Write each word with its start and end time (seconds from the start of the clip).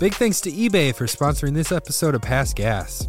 Big 0.00 0.12
thanks 0.14 0.40
to 0.40 0.50
eBay 0.50 0.92
for 0.92 1.06
sponsoring 1.06 1.54
this 1.54 1.70
episode 1.70 2.16
of 2.16 2.20
Past 2.20 2.56
Gas. 2.56 3.08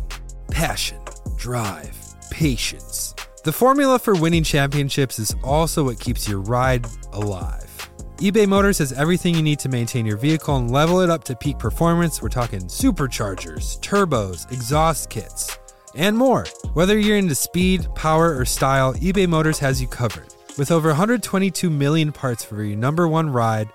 Passion, 0.51 0.99
drive, 1.35 1.97
patience. 2.29 3.15
The 3.43 3.51
formula 3.51 3.97
for 3.97 4.13
winning 4.13 4.43
championships 4.43 5.17
is 5.17 5.35
also 5.43 5.85
what 5.85 5.99
keeps 5.99 6.29
your 6.29 6.41
ride 6.41 6.85
alive. 7.11 7.89
eBay 8.17 8.47
Motors 8.47 8.77
has 8.77 8.93
everything 8.93 9.33
you 9.33 9.41
need 9.41 9.57
to 9.59 9.69
maintain 9.69 10.05
your 10.05 10.17
vehicle 10.17 10.57
and 10.57 10.69
level 10.69 10.99
it 10.99 11.09
up 11.09 11.23
to 11.23 11.35
peak 11.35 11.57
performance. 11.57 12.21
We're 12.21 12.29
talking 12.29 12.61
superchargers, 12.61 13.79
turbos, 13.79 14.49
exhaust 14.51 15.09
kits, 15.09 15.57
and 15.95 16.15
more. 16.15 16.45
Whether 16.73 16.99
you're 16.99 17.17
into 17.17 17.33
speed, 17.33 17.87
power, 17.95 18.37
or 18.37 18.45
style, 18.45 18.93
eBay 18.93 19.27
Motors 19.27 19.57
has 19.57 19.81
you 19.81 19.87
covered. 19.87 20.35
With 20.55 20.69
over 20.69 20.89
122 20.89 21.67
million 21.67 22.11
parts 22.11 22.43
for 22.43 22.61
your 22.61 22.77
number 22.77 23.07
one 23.07 23.31
ride, 23.31 23.69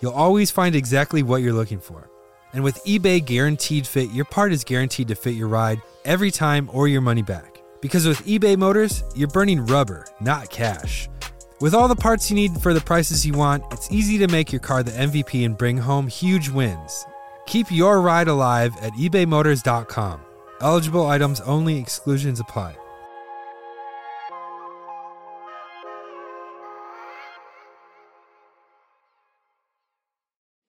you'll 0.00 0.10
always 0.10 0.50
find 0.50 0.74
exactly 0.74 1.22
what 1.22 1.40
you're 1.40 1.52
looking 1.52 1.78
for. 1.78 2.10
And 2.52 2.64
with 2.64 2.82
eBay 2.84 3.24
Guaranteed 3.24 3.86
Fit, 3.86 4.10
your 4.10 4.24
part 4.24 4.52
is 4.52 4.64
guaranteed 4.64 5.08
to 5.08 5.14
fit 5.14 5.34
your 5.34 5.48
ride 5.48 5.82
every 6.04 6.30
time 6.30 6.70
or 6.72 6.88
your 6.88 7.00
money 7.00 7.22
back. 7.22 7.62
Because 7.80 8.06
with 8.06 8.24
eBay 8.26 8.56
Motors, 8.56 9.04
you're 9.14 9.28
burning 9.28 9.64
rubber, 9.66 10.06
not 10.20 10.50
cash. 10.50 11.08
With 11.60 11.74
all 11.74 11.88
the 11.88 11.96
parts 11.96 12.30
you 12.30 12.36
need 12.36 12.60
for 12.60 12.72
the 12.72 12.80
prices 12.80 13.26
you 13.26 13.32
want, 13.32 13.64
it's 13.72 13.90
easy 13.90 14.18
to 14.18 14.28
make 14.28 14.52
your 14.52 14.60
car 14.60 14.82
the 14.82 14.92
MVP 14.92 15.44
and 15.44 15.58
bring 15.58 15.76
home 15.76 16.06
huge 16.06 16.48
wins. 16.48 17.04
Keep 17.46 17.70
your 17.70 18.00
ride 18.00 18.28
alive 18.28 18.74
at 18.80 18.92
ebaymotors.com. 18.92 20.20
Eligible 20.60 21.06
items 21.06 21.40
only, 21.40 21.78
exclusions 21.78 22.40
apply. 22.40 22.76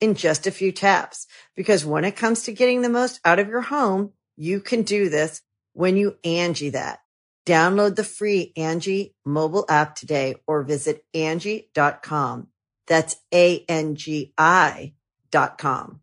in 0.00 0.14
just 0.14 0.46
a 0.46 0.50
few 0.50 0.72
taps. 0.72 1.26
Because 1.56 1.84
when 1.84 2.04
it 2.04 2.16
comes 2.16 2.42
to 2.44 2.52
getting 2.52 2.82
the 2.82 2.88
most 2.88 3.20
out 3.24 3.38
of 3.38 3.48
your 3.48 3.62
home, 3.62 4.12
you 4.36 4.60
can 4.60 4.82
do 4.82 5.08
this 5.08 5.42
when 5.72 5.96
you 5.96 6.16
Angie 6.24 6.70
that. 6.70 7.00
Download 7.46 7.94
the 7.94 8.04
free 8.04 8.52
Angie 8.56 9.14
mobile 9.24 9.66
app 9.68 9.94
today 9.96 10.36
or 10.46 10.62
visit 10.62 11.04
Angie.com. 11.12 12.48
That's 12.86 13.16
A-N-G-I 13.32 14.94
dot 15.30 15.58
com. 15.58 16.00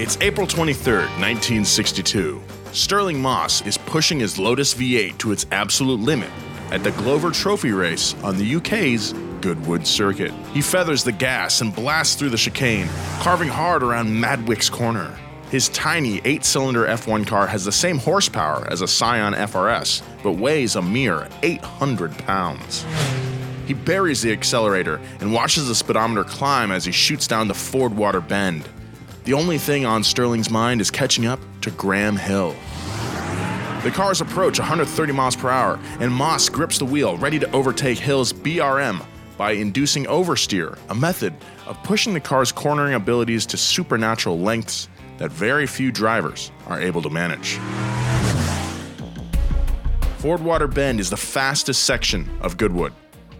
It's 0.00 0.16
April 0.20 0.46
23rd, 0.46 1.08
1962. 1.18 2.40
Stirling 2.72 3.20
Moss 3.20 3.66
is 3.66 3.76
pushing 3.76 4.20
his 4.20 4.38
Lotus 4.38 4.74
V8 4.74 5.18
to 5.18 5.32
its 5.32 5.46
absolute 5.50 6.00
limit 6.00 6.30
at 6.70 6.84
the 6.84 6.90
Glover 6.92 7.30
Trophy 7.30 7.72
race 7.72 8.14
on 8.22 8.36
the 8.36 8.56
UK's 8.56 9.12
Goodwood 9.40 9.86
Circuit. 9.86 10.32
He 10.52 10.60
feathers 10.60 11.04
the 11.04 11.12
gas 11.12 11.60
and 11.60 11.74
blasts 11.74 12.16
through 12.16 12.30
the 12.30 12.36
chicane, 12.36 12.88
carving 13.20 13.48
hard 13.48 13.82
around 13.82 14.08
Madgwick's 14.08 14.68
corner. 14.70 15.16
His 15.50 15.70
tiny 15.70 16.20
8 16.24 16.44
cylinder 16.44 16.84
F1 16.84 17.26
car 17.26 17.46
has 17.46 17.64
the 17.64 17.72
same 17.72 17.98
horsepower 17.98 18.66
as 18.70 18.82
a 18.82 18.88
Scion 18.88 19.32
FRS, 19.32 20.02
but 20.22 20.32
weighs 20.32 20.76
a 20.76 20.82
mere 20.82 21.26
800 21.42 22.16
pounds. 22.18 22.84
He 23.66 23.74
buries 23.74 24.22
the 24.22 24.32
accelerator 24.32 25.00
and 25.20 25.32
watches 25.32 25.68
the 25.68 25.74
speedometer 25.74 26.24
climb 26.24 26.70
as 26.70 26.84
he 26.84 26.92
shoots 26.92 27.26
down 27.26 27.48
the 27.48 27.54
Fordwater 27.54 28.26
Bend. 28.26 28.68
The 29.24 29.34
only 29.34 29.58
thing 29.58 29.84
on 29.84 30.04
Sterling's 30.04 30.50
mind 30.50 30.80
is 30.80 30.90
catching 30.90 31.26
up 31.26 31.40
to 31.62 31.70
Graham 31.70 32.16
Hill. 32.16 32.54
The 33.84 33.92
cars 33.92 34.20
approach 34.20 34.58
130 34.58 35.12
miles 35.12 35.36
per 35.36 35.48
hour, 35.50 35.78
and 36.00 36.12
Moss 36.12 36.48
grips 36.48 36.78
the 36.78 36.84
wheel, 36.84 37.16
ready 37.16 37.38
to 37.38 37.48
overtake 37.52 37.96
Hill's 37.96 38.32
BRM 38.32 39.06
by 39.36 39.52
inducing 39.52 40.04
oversteer, 40.06 40.76
a 40.88 40.94
method 40.96 41.32
of 41.64 41.80
pushing 41.84 42.12
the 42.12 42.18
car's 42.18 42.50
cornering 42.50 42.94
abilities 42.94 43.46
to 43.46 43.56
supernatural 43.56 44.36
lengths 44.40 44.88
that 45.18 45.30
very 45.30 45.64
few 45.64 45.92
drivers 45.92 46.50
are 46.66 46.80
able 46.80 47.00
to 47.02 47.08
manage. 47.08 47.56
Fordwater 50.18 50.72
Bend 50.72 50.98
is 50.98 51.08
the 51.08 51.16
fastest 51.16 51.84
section 51.84 52.28
of 52.40 52.56
Goodwood, 52.56 52.92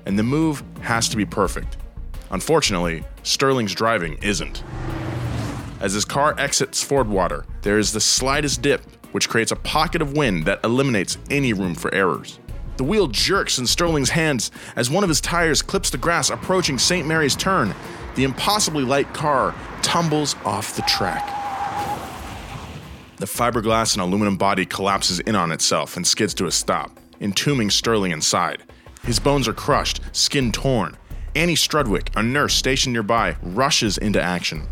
and 0.06 0.16
the 0.16 0.22
move 0.22 0.62
has 0.82 1.08
to 1.08 1.16
be 1.16 1.26
perfect. 1.26 1.78
Unfortunately, 2.30 3.02
Sterling's 3.24 3.74
driving 3.74 4.16
isn't. 4.22 4.62
As 5.80 5.94
his 5.94 6.04
car 6.04 6.36
exits 6.38 6.84
Fordwater, 6.84 7.44
there 7.62 7.78
is 7.78 7.92
the 7.92 8.00
slightest 8.00 8.62
dip, 8.62 8.82
which 9.12 9.28
creates 9.28 9.52
a 9.52 9.56
pocket 9.56 10.02
of 10.02 10.16
wind 10.16 10.44
that 10.44 10.62
eliminates 10.64 11.18
any 11.30 11.52
room 11.52 11.74
for 11.74 11.92
errors. 11.94 12.38
The 12.76 12.84
wheel 12.84 13.08
jerks 13.08 13.58
in 13.58 13.66
Sterling's 13.66 14.10
hands 14.10 14.50
as 14.76 14.88
one 14.88 15.02
of 15.02 15.08
his 15.08 15.20
tires 15.20 15.62
clips 15.62 15.90
the 15.90 15.98
grass 15.98 16.30
approaching 16.30 16.78
St. 16.78 17.06
Mary's 17.06 17.34
turn. 17.34 17.74
The 18.14 18.24
impossibly 18.24 18.84
light 18.84 19.12
car 19.12 19.54
tumbles 19.82 20.36
off 20.44 20.76
the 20.76 20.82
track. 20.82 21.26
The 23.16 23.26
fiberglass 23.26 23.94
and 23.94 24.02
aluminum 24.02 24.36
body 24.36 24.64
collapses 24.64 25.18
in 25.18 25.34
on 25.34 25.50
itself 25.50 25.96
and 25.96 26.06
skids 26.06 26.34
to 26.34 26.46
a 26.46 26.52
stop, 26.52 26.96
entombing 27.20 27.68
Sterling 27.70 28.12
inside. 28.12 28.62
His 29.02 29.18
bones 29.18 29.48
are 29.48 29.52
crushed, 29.52 30.00
skin 30.12 30.52
torn. 30.52 30.96
Annie 31.34 31.56
Strudwick, 31.56 32.10
a 32.14 32.22
nurse 32.22 32.54
stationed 32.54 32.92
nearby, 32.92 33.36
rushes 33.42 33.98
into 33.98 34.22
action. 34.22 34.68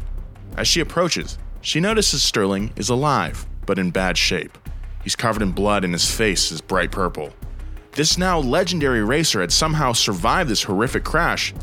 As 0.57 0.69
she 0.69 0.81
approaches, 0.81 1.39
she 1.61 1.81
notices 1.81 2.23
Sterling 2.23 2.73
is 2.77 2.89
alive, 2.89 3.47
but 3.67 3.79
in 3.79 3.91
bad 3.91 4.17
shape. 4.17 4.57
He's 5.03 5.17
covered 5.17 5.43
in 5.43 5.53
blood 5.53 5.85
and 5.85 5.93
his 5.93 6.11
face 6.11 6.51
is 6.51 6.61
bright 6.61 6.91
purple. 6.91 7.33
This 7.93 8.19
now 8.19 8.39
legendary 8.39 9.05
racer 9.05 9.41
had 9.41 9.53
somehow 9.53 9.93
survived 9.93 10.51
this 10.51 10.63
horrific 10.63 11.05
crash, 11.05 11.55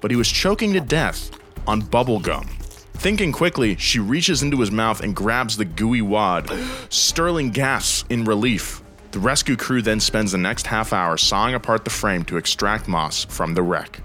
but 0.00 0.10
he 0.10 0.16
was 0.16 0.28
choking 0.28 0.72
to 0.72 0.80
death 0.80 1.30
on 1.66 1.82
bubblegum. 1.82 2.48
Thinking 2.94 3.32
quickly, 3.32 3.76
she 3.76 3.98
reaches 3.98 4.42
into 4.42 4.60
his 4.60 4.70
mouth 4.70 5.00
and 5.00 5.16
grabs 5.16 5.56
the 5.56 5.64
gooey 5.64 6.02
wad. 6.02 6.50
Sterling 6.90 7.50
gasps 7.50 8.04
in 8.10 8.24
relief. 8.24 8.82
The 9.12 9.18
rescue 9.18 9.56
crew 9.56 9.82
then 9.82 10.00
spends 10.00 10.32
the 10.32 10.38
next 10.38 10.66
half 10.66 10.92
hour 10.92 11.16
sawing 11.16 11.54
apart 11.54 11.84
the 11.84 11.90
frame 11.90 12.24
to 12.24 12.36
extract 12.36 12.86
Moss 12.86 13.24
from 13.24 13.54
the 13.54 13.62
wreck. 13.62 14.00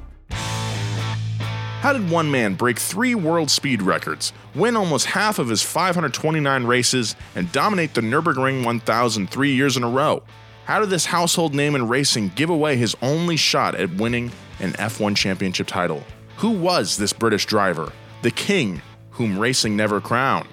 How 1.85 1.93
did 1.93 2.09
one 2.09 2.31
man 2.31 2.55
break 2.55 2.79
three 2.79 3.13
world 3.13 3.51
speed 3.51 3.83
records, 3.83 4.33
win 4.55 4.75
almost 4.75 5.05
half 5.05 5.37
of 5.37 5.49
his 5.49 5.61
529 5.61 6.63
races, 6.63 7.15
and 7.35 7.51
dominate 7.51 7.93
the 7.93 8.01
Nürburgring 8.01 8.65
1000 8.65 9.29
three 9.29 9.53
years 9.53 9.77
in 9.77 9.83
a 9.83 9.87
row? 9.87 10.23
How 10.65 10.79
did 10.79 10.89
this 10.89 11.05
household 11.05 11.53
name 11.53 11.75
in 11.75 11.87
racing 11.87 12.29
give 12.29 12.49
away 12.49 12.75
his 12.75 12.95
only 13.03 13.37
shot 13.37 13.75
at 13.75 13.93
winning 13.97 14.31
an 14.59 14.71
F1 14.71 15.15
championship 15.15 15.67
title? 15.67 16.03
Who 16.37 16.49
was 16.49 16.97
this 16.97 17.13
British 17.13 17.45
driver? 17.45 17.93
The 18.23 18.31
king 18.31 18.81
whom 19.11 19.37
racing 19.37 19.77
never 19.77 20.01
crowned? 20.01 20.49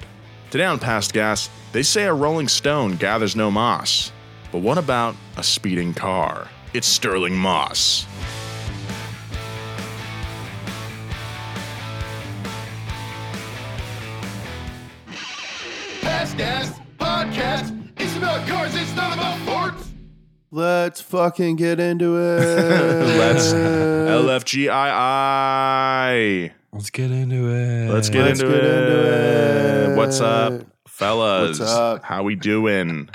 Today 0.50 0.66
on 0.66 0.78
Past 0.78 1.14
Gas, 1.14 1.48
they 1.72 1.82
say 1.82 2.04
a 2.04 2.12
rolling 2.12 2.48
stone 2.48 2.96
gathers 2.96 3.34
no 3.34 3.50
moss. 3.50 4.12
But 4.52 4.58
what 4.58 4.76
about 4.76 5.16
a 5.38 5.42
speeding 5.42 5.94
car? 5.94 6.48
It's 6.74 6.86
Stirling 6.86 7.34
Moss. 7.38 8.06
Past 16.36 16.80
Podcast. 16.98 17.90
It's 17.98 18.16
about 18.16 18.46
cars, 18.48 18.74
it's 18.74 18.94
not 18.94 19.12
about 19.14 19.38
sports. 19.40 19.90
Let's 20.50 21.00
fucking 21.00 21.56
get 21.56 21.80
into 21.80 22.16
it. 22.18 23.18
Let's 23.18 23.52
LFGII. 25.12 26.52
Let's 26.72 26.90
get 26.90 27.10
into 27.10 27.48
it. 27.50 27.90
Let's 27.92 28.08
get 28.08 28.24
Let's 28.24 28.40
into 28.40 28.52
get 28.52 28.64
it. 28.64 28.74
into 28.74 29.92
it. 29.92 29.96
What's 29.96 30.20
up, 30.20 30.62
fellas? 30.88 31.58
What's 31.58 31.70
up? 31.70 32.04
How 32.04 32.22
we 32.22 32.34
doing? 32.34 33.08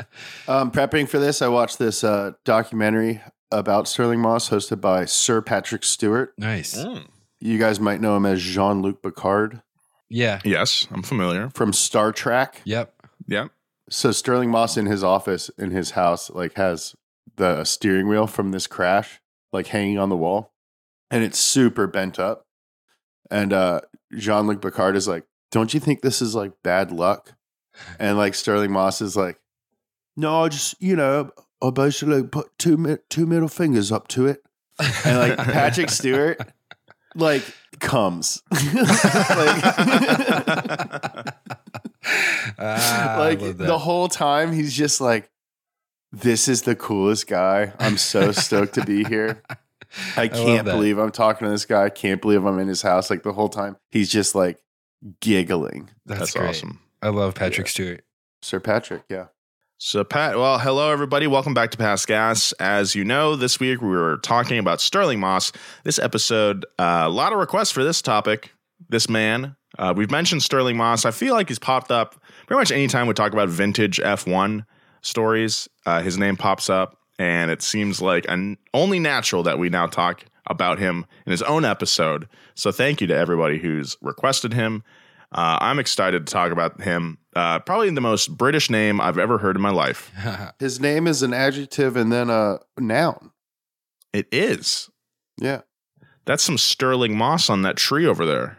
Um, 0.47 0.71
prepping 0.71 1.07
for 1.09 1.17
this, 1.19 1.41
I 1.41 1.47
watched 1.47 1.79
this 1.79 2.03
uh, 2.03 2.31
documentary 2.45 3.21
about 3.51 3.87
Stirling 3.87 4.19
Moss 4.19 4.49
hosted 4.49 4.81
by 4.81 5.05
Sir 5.05 5.41
Patrick 5.41 5.83
Stewart. 5.83 6.33
Nice. 6.37 6.77
You 7.39 7.57
guys 7.59 7.79
might 7.79 8.01
know 8.01 8.15
him 8.17 8.25
as 8.25 8.41
Jean 8.41 8.81
Luc 8.81 9.01
Picard 9.01 9.61
Yeah. 10.09 10.39
Yes, 10.43 10.87
I'm 10.91 11.03
familiar. 11.03 11.49
from 11.53 11.71
Star 11.73 12.11
Trek. 12.11 12.61
Yep. 12.65 12.93
Yeah. 13.27 13.47
So 13.89 14.11
Stirling 14.11 14.49
Moss 14.49 14.77
in 14.77 14.85
his 14.85 15.03
office 15.03 15.49
in 15.57 15.71
his 15.71 15.91
house 15.91 16.29
like 16.29 16.53
has 16.55 16.95
the 17.35 17.63
steering 17.63 18.07
wheel 18.07 18.27
from 18.27 18.51
this 18.51 18.67
crash 18.67 19.21
like 19.53 19.67
hanging 19.67 19.97
on 19.97 20.09
the 20.09 20.17
wall, 20.17 20.53
and 21.09 21.23
it's 21.23 21.39
super 21.39 21.87
bent 21.87 22.19
up. 22.19 22.45
And 23.29 23.53
uh, 23.53 23.81
Jean 24.15 24.47
Luc 24.47 24.61
Picard 24.61 24.95
is 24.95 25.07
like, 25.07 25.25
"Don't 25.51 25.73
you 25.73 25.79
think 25.79 26.01
this 26.01 26.21
is 26.21 26.35
like 26.35 26.51
bad 26.63 26.91
luck?" 26.91 27.33
And 27.99 28.17
like 28.17 28.35
Stirling 28.35 28.71
Moss 28.71 29.01
is 29.01 29.15
like, 29.15 29.39
"No, 30.15 30.43
I 30.43 30.49
just 30.49 30.75
you 30.81 30.95
know 30.95 31.31
I 31.61 31.69
basically 31.69 32.23
put 32.23 32.57
two 32.57 32.99
two 33.09 33.25
middle 33.25 33.47
fingers 33.47 33.91
up 33.91 34.07
to 34.09 34.27
it." 34.27 34.43
And 35.05 35.17
like 35.17 35.37
Patrick 35.53 35.89
Stewart 35.89 36.39
like 37.15 37.43
comes 37.79 38.41
like, 38.51 39.63
Ah, 42.59 43.15
like 43.19 43.39
the 43.57 43.77
whole 43.77 44.07
time 44.07 44.53
he's 44.53 44.73
just 44.73 45.01
like 45.01 45.29
this 46.11 46.47
is 46.47 46.61
the 46.63 46.75
coolest 46.75 47.27
guy 47.27 47.73
i'm 47.79 47.97
so 47.97 48.31
stoked 48.31 48.75
to 48.75 48.85
be 48.85 49.03
here 49.03 49.41
i 50.17 50.27
can't 50.27 50.65
that. 50.65 50.71
believe 50.73 50.97
i'm 50.97 51.11
talking 51.11 51.45
to 51.45 51.51
this 51.51 51.65
guy 51.65 51.85
i 51.85 51.89
can't 51.89 52.21
believe 52.21 52.45
i'm 52.45 52.59
in 52.59 52.67
his 52.67 52.81
house 52.81 53.09
like 53.09 53.23
the 53.23 53.33
whole 53.33 53.49
time 53.49 53.75
he's 53.91 54.09
just 54.09 54.33
like 54.35 54.59
giggling 55.19 55.89
That's, 56.05 56.33
That's 56.33 56.35
awesome. 56.35 56.79
I 57.01 57.09
love 57.09 57.35
Patrick 57.35 57.67
Stewart. 57.67 58.03
sir 58.41 58.59
patrick 58.59 59.03
yeah 59.09 59.27
So, 59.79 60.03
Pat, 60.03 60.35
well, 60.37 60.57
hello, 60.57 60.91
everybody. 60.91 61.27
Welcome 61.27 61.53
back 61.53 61.69
to 61.69 61.77
Past 61.77 62.07
Gas. 62.07 62.51
As 62.53 62.95
you 62.95 63.05
know, 63.05 63.35
this 63.35 63.59
week 63.59 63.79
we 63.79 63.89
were 63.89 64.17
talking 64.23 64.57
about 64.57 64.81
Stirling 64.81 65.19
Moss. 65.19 65.51
This 65.83 65.99
episode, 65.99 66.65
uh, 66.79 67.03
a 67.05 67.09
lot 67.09 67.31
of 67.31 67.37
requests 67.37 67.69
for 67.69 67.83
this 67.83 68.01
topic. 68.01 68.51
This 68.89 69.09
man, 69.09 69.55
uh, 69.77 69.93
we've 69.95 70.11
mentioned 70.11 70.43
Stirling 70.43 70.77
Moss. 70.77 71.05
I 71.05 71.11
feel 71.11 71.33
like 71.33 71.47
he's 71.49 71.59
popped 71.59 71.91
up 71.91 72.15
pretty 72.45 72.59
much 72.59 72.71
anytime 72.71 73.07
we 73.07 73.13
talk 73.13 73.33
about 73.33 73.49
vintage 73.49 73.97
F1 73.99 74.65
stories. 75.01 75.67
Uh, 75.85 76.01
his 76.01 76.17
name 76.17 76.37
pops 76.37 76.69
up, 76.69 76.97
and 77.19 77.51
it 77.51 77.61
seems 77.61 78.01
like 78.01 78.25
an, 78.29 78.57
only 78.73 78.99
natural 78.99 79.43
that 79.43 79.59
we 79.59 79.69
now 79.69 79.87
talk 79.87 80.23
about 80.47 80.79
him 80.79 81.05
in 81.25 81.31
his 81.31 81.41
own 81.41 81.65
episode. 81.65 82.27
So, 82.55 82.71
thank 82.71 83.01
you 83.01 83.07
to 83.07 83.15
everybody 83.15 83.57
who's 83.59 83.97
requested 84.01 84.53
him. 84.53 84.83
Uh, 85.31 85.57
I'm 85.59 85.79
excited 85.79 86.25
to 86.25 86.31
talk 86.31 86.53
about 86.53 86.81
him. 86.81 87.17
Uh, 87.35 87.59
probably 87.59 87.89
the 87.89 87.99
most 87.99 88.37
British 88.37 88.69
name 88.69 89.01
I've 89.01 89.17
ever 89.17 89.39
heard 89.39 89.57
in 89.57 89.61
my 89.61 89.71
life. 89.71 90.11
his 90.59 90.79
name 90.79 91.05
is 91.05 91.21
an 91.21 91.33
adjective 91.33 91.97
and 91.97 92.11
then 92.11 92.29
a 92.29 92.59
noun 92.79 93.31
It 94.13 94.27
is. 94.31 94.89
yeah 95.37 95.61
That's 96.25 96.43
some 96.43 96.57
sterling 96.57 97.17
moss 97.17 97.49
on 97.49 97.63
that 97.63 97.75
tree 97.75 98.07
over 98.07 98.25
there. 98.25 98.57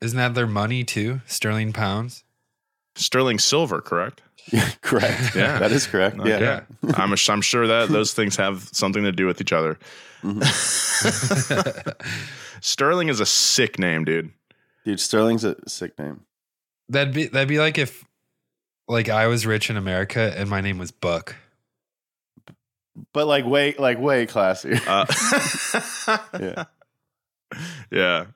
Isn't 0.00 0.18
that 0.18 0.34
their 0.34 0.46
money 0.46 0.84
too? 0.84 1.20
Sterling 1.26 1.72
pounds. 1.72 2.24
Sterling 2.96 3.38
silver, 3.38 3.80
correct? 3.80 4.22
yeah 4.52 4.68
correct 4.82 5.34
Yeah. 5.34 5.58
that 5.58 5.72
is 5.72 5.86
correct 5.86 6.16
yeah 6.24 6.38
Yeah. 6.38 6.60
I'm, 6.96 7.14
I'm 7.28 7.40
sure 7.40 7.66
that 7.66 7.88
those 7.88 8.12
things 8.12 8.36
have 8.36 8.68
something 8.72 9.02
to 9.04 9.12
do 9.12 9.26
with 9.26 9.40
each 9.40 9.52
other. 9.54 9.78
Sterling 12.60 13.08
is 13.08 13.20
a 13.20 13.26
sick 13.26 13.78
name, 13.78 14.04
dude. 14.04 14.30
dude 14.84 15.00
sterling's 15.00 15.44
a 15.44 15.56
sick 15.66 15.98
name 15.98 16.20
That'd 16.90 17.14
be 17.14 17.26
that'd 17.26 17.48
be 17.48 17.58
like 17.58 17.78
if 17.78 18.04
like 18.86 19.08
I 19.08 19.26
was 19.28 19.46
rich 19.46 19.70
in 19.70 19.76
America 19.78 20.34
and 20.36 20.48
my 20.50 20.60
name 20.60 20.76
was 20.78 20.90
Buck. 20.90 21.36
but 23.14 23.26
like 23.26 23.46
way 23.46 23.74
like 23.78 23.98
way 23.98 24.26
classier 24.26 24.78
Uh, 24.86 25.06
yeah 26.38 26.64
yeah. 27.90 28.26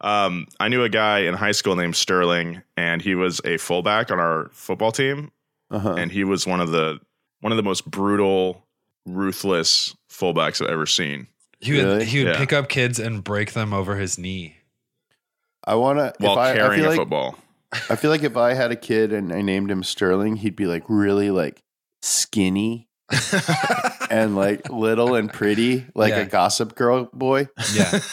Um, 0.00 0.46
I 0.60 0.68
knew 0.68 0.82
a 0.82 0.88
guy 0.88 1.20
in 1.20 1.34
high 1.34 1.52
school 1.52 1.76
named 1.76 1.96
Sterling, 1.96 2.62
and 2.76 3.00
he 3.00 3.14
was 3.14 3.40
a 3.44 3.56
fullback 3.56 4.10
on 4.10 4.18
our 4.18 4.50
football 4.52 4.92
team. 4.92 5.30
uh-huh. 5.70 5.94
and 5.94 6.12
he 6.12 6.24
was 6.24 6.46
one 6.46 6.60
of 6.60 6.70
the 6.70 6.98
one 7.40 7.52
of 7.52 7.56
the 7.56 7.62
most 7.62 7.90
brutal, 7.90 8.64
ruthless 9.06 9.94
fullbacks 10.10 10.62
I've 10.62 10.70
ever 10.70 10.86
seen. 10.86 11.26
He 11.60 11.72
would 11.72 11.84
Really? 11.84 12.04
he 12.04 12.18
would 12.24 12.32
Yeah. 12.34 12.38
pick 12.38 12.52
up 12.52 12.68
kids 12.68 12.98
and 12.98 13.24
break 13.24 13.52
them 13.54 13.72
over 13.72 13.96
his 13.96 14.18
knee. 14.18 14.56
i 15.66 15.74
want 15.74 15.98
to 15.98 16.12
While 16.18 16.38
I, 16.38 16.50
I 16.52 16.54
carrying 16.54 16.80
feel 16.82 16.88
a 16.88 16.90
like, 16.90 16.98
football. 16.98 17.38
I 17.90 17.96
feel 17.96 18.10
like 18.10 18.22
if 18.22 18.36
I 18.36 18.52
had 18.54 18.70
a 18.70 18.76
kid 18.76 19.12
and 19.12 19.32
I 19.32 19.40
named 19.42 19.70
him 19.70 19.82
Sterling, 19.82 20.36
he'd 20.36 20.54
be 20.56 20.66
like 20.66 20.84
really 20.88 21.30
like 21.30 21.62
skinny 22.02 22.88
and 24.10 24.36
like 24.36 24.68
little 24.70 25.14
and 25.14 25.32
pretty, 25.32 25.86
like 25.94 26.10
Yeah. 26.10 26.20
a 26.20 26.26
gossip 26.26 26.74
girl 26.74 27.08
boy. 27.12 27.48
Yeah. 27.74 27.98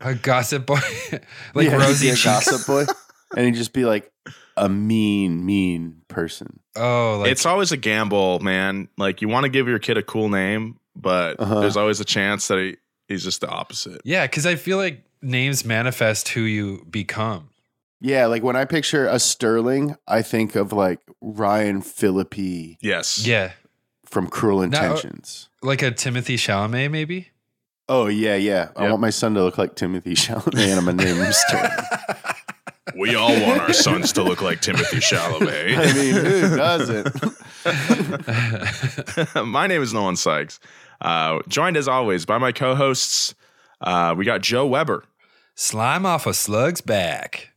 a 0.00 0.14
gossip 0.14 0.66
boy. 0.66 0.78
like 1.54 1.66
Yeah, 1.68 1.76
Rosie 1.76 2.08
a 2.10 2.16
gossip 2.16 2.66
boy, 2.66 2.84
and 3.36 3.46
he'd 3.46 3.54
just 3.54 3.72
be 3.72 3.84
like 3.84 4.10
a 4.56 4.68
mean, 4.68 5.44
mean 5.44 6.02
person. 6.08 6.60
Oh, 6.76 7.18
like 7.20 7.30
it's 7.32 7.46
always 7.46 7.72
a 7.72 7.76
gamble, 7.76 8.40
man. 8.40 8.88
Like 8.98 9.22
you 9.22 9.28
want 9.28 9.44
to 9.44 9.48
give 9.50 9.68
your 9.68 9.78
kid 9.78 9.96
a 9.98 10.02
cool 10.02 10.28
name, 10.28 10.78
but 10.96 11.38
Uh-huh. 11.40 11.60
there's 11.60 11.76
always 11.76 12.00
a 12.00 12.04
chance 12.04 12.48
that 12.48 12.58
he, 12.58 12.76
he's 13.08 13.24
just 13.24 13.40
the 13.40 13.48
opposite. 13.48 14.00
Yeah, 14.04 14.26
because 14.26 14.46
I 14.46 14.56
feel 14.56 14.76
like 14.78 15.02
names 15.22 15.64
manifest 15.64 16.28
who 16.28 16.40
you 16.42 16.84
become. 16.90 17.50
Yeah, 18.00 18.26
like 18.26 18.42
when 18.42 18.54
I 18.56 18.64
picture 18.66 19.06
a 19.06 19.18
Sterling, 19.18 19.96
I 20.06 20.20
think 20.22 20.54
of 20.56 20.72
like 20.72 21.00
Ryan 21.22 21.80
Phillippe 21.80 22.76
Yes. 22.82 23.26
Yeah. 23.26 23.52
from 24.04 24.26
Cruel 24.28 24.58
Now- 24.58 24.64
Intentions. 24.64 25.48
Like 25.62 25.82
a 25.82 25.90
Timothée 25.90 26.34
Chalamet, 26.36 26.90
maybe? 26.90 27.28
Oh 27.88 28.06
yeah, 28.06 28.34
yeah. 28.36 28.70
I 28.76 28.82
Yep. 28.82 28.90
want 28.90 29.00
my 29.02 29.10
son 29.10 29.34
to 29.34 29.42
look 29.42 29.58
like 29.58 29.74
Timothée 29.76 30.14
Chalamet, 30.16 30.58
and 30.70 30.78
I'm 30.78 30.84
gonna 30.86 31.04
name 31.04 31.16
him 31.16 31.32
We 32.98 33.14
all 33.14 33.32
want 33.42 33.60
our 33.62 33.72
sons 33.72 34.12
to 34.14 34.22
look 34.22 34.40
like 34.40 34.60
Timothée 34.62 35.02
Chalamet. 35.02 35.76
I 35.76 35.92
mean, 35.92 36.14
who 36.14 36.56
doesn't? 39.34 39.44
my 39.46 39.66
name 39.66 39.82
is 39.82 39.92
Nolan 39.92 40.16
Sykes. 40.16 40.60
Uh, 41.00 41.40
joined 41.48 41.76
as 41.76 41.88
always 41.88 42.24
by 42.24 42.38
my 42.38 42.52
co-hosts. 42.52 43.34
Uh, 43.80 44.14
we 44.16 44.24
got 44.24 44.40
Joe 44.42 44.66
Weber. 44.66 45.04
Slime 45.54 46.06
off 46.06 46.26
a 46.26 46.32
slug's 46.34 46.80
back. 46.80 47.50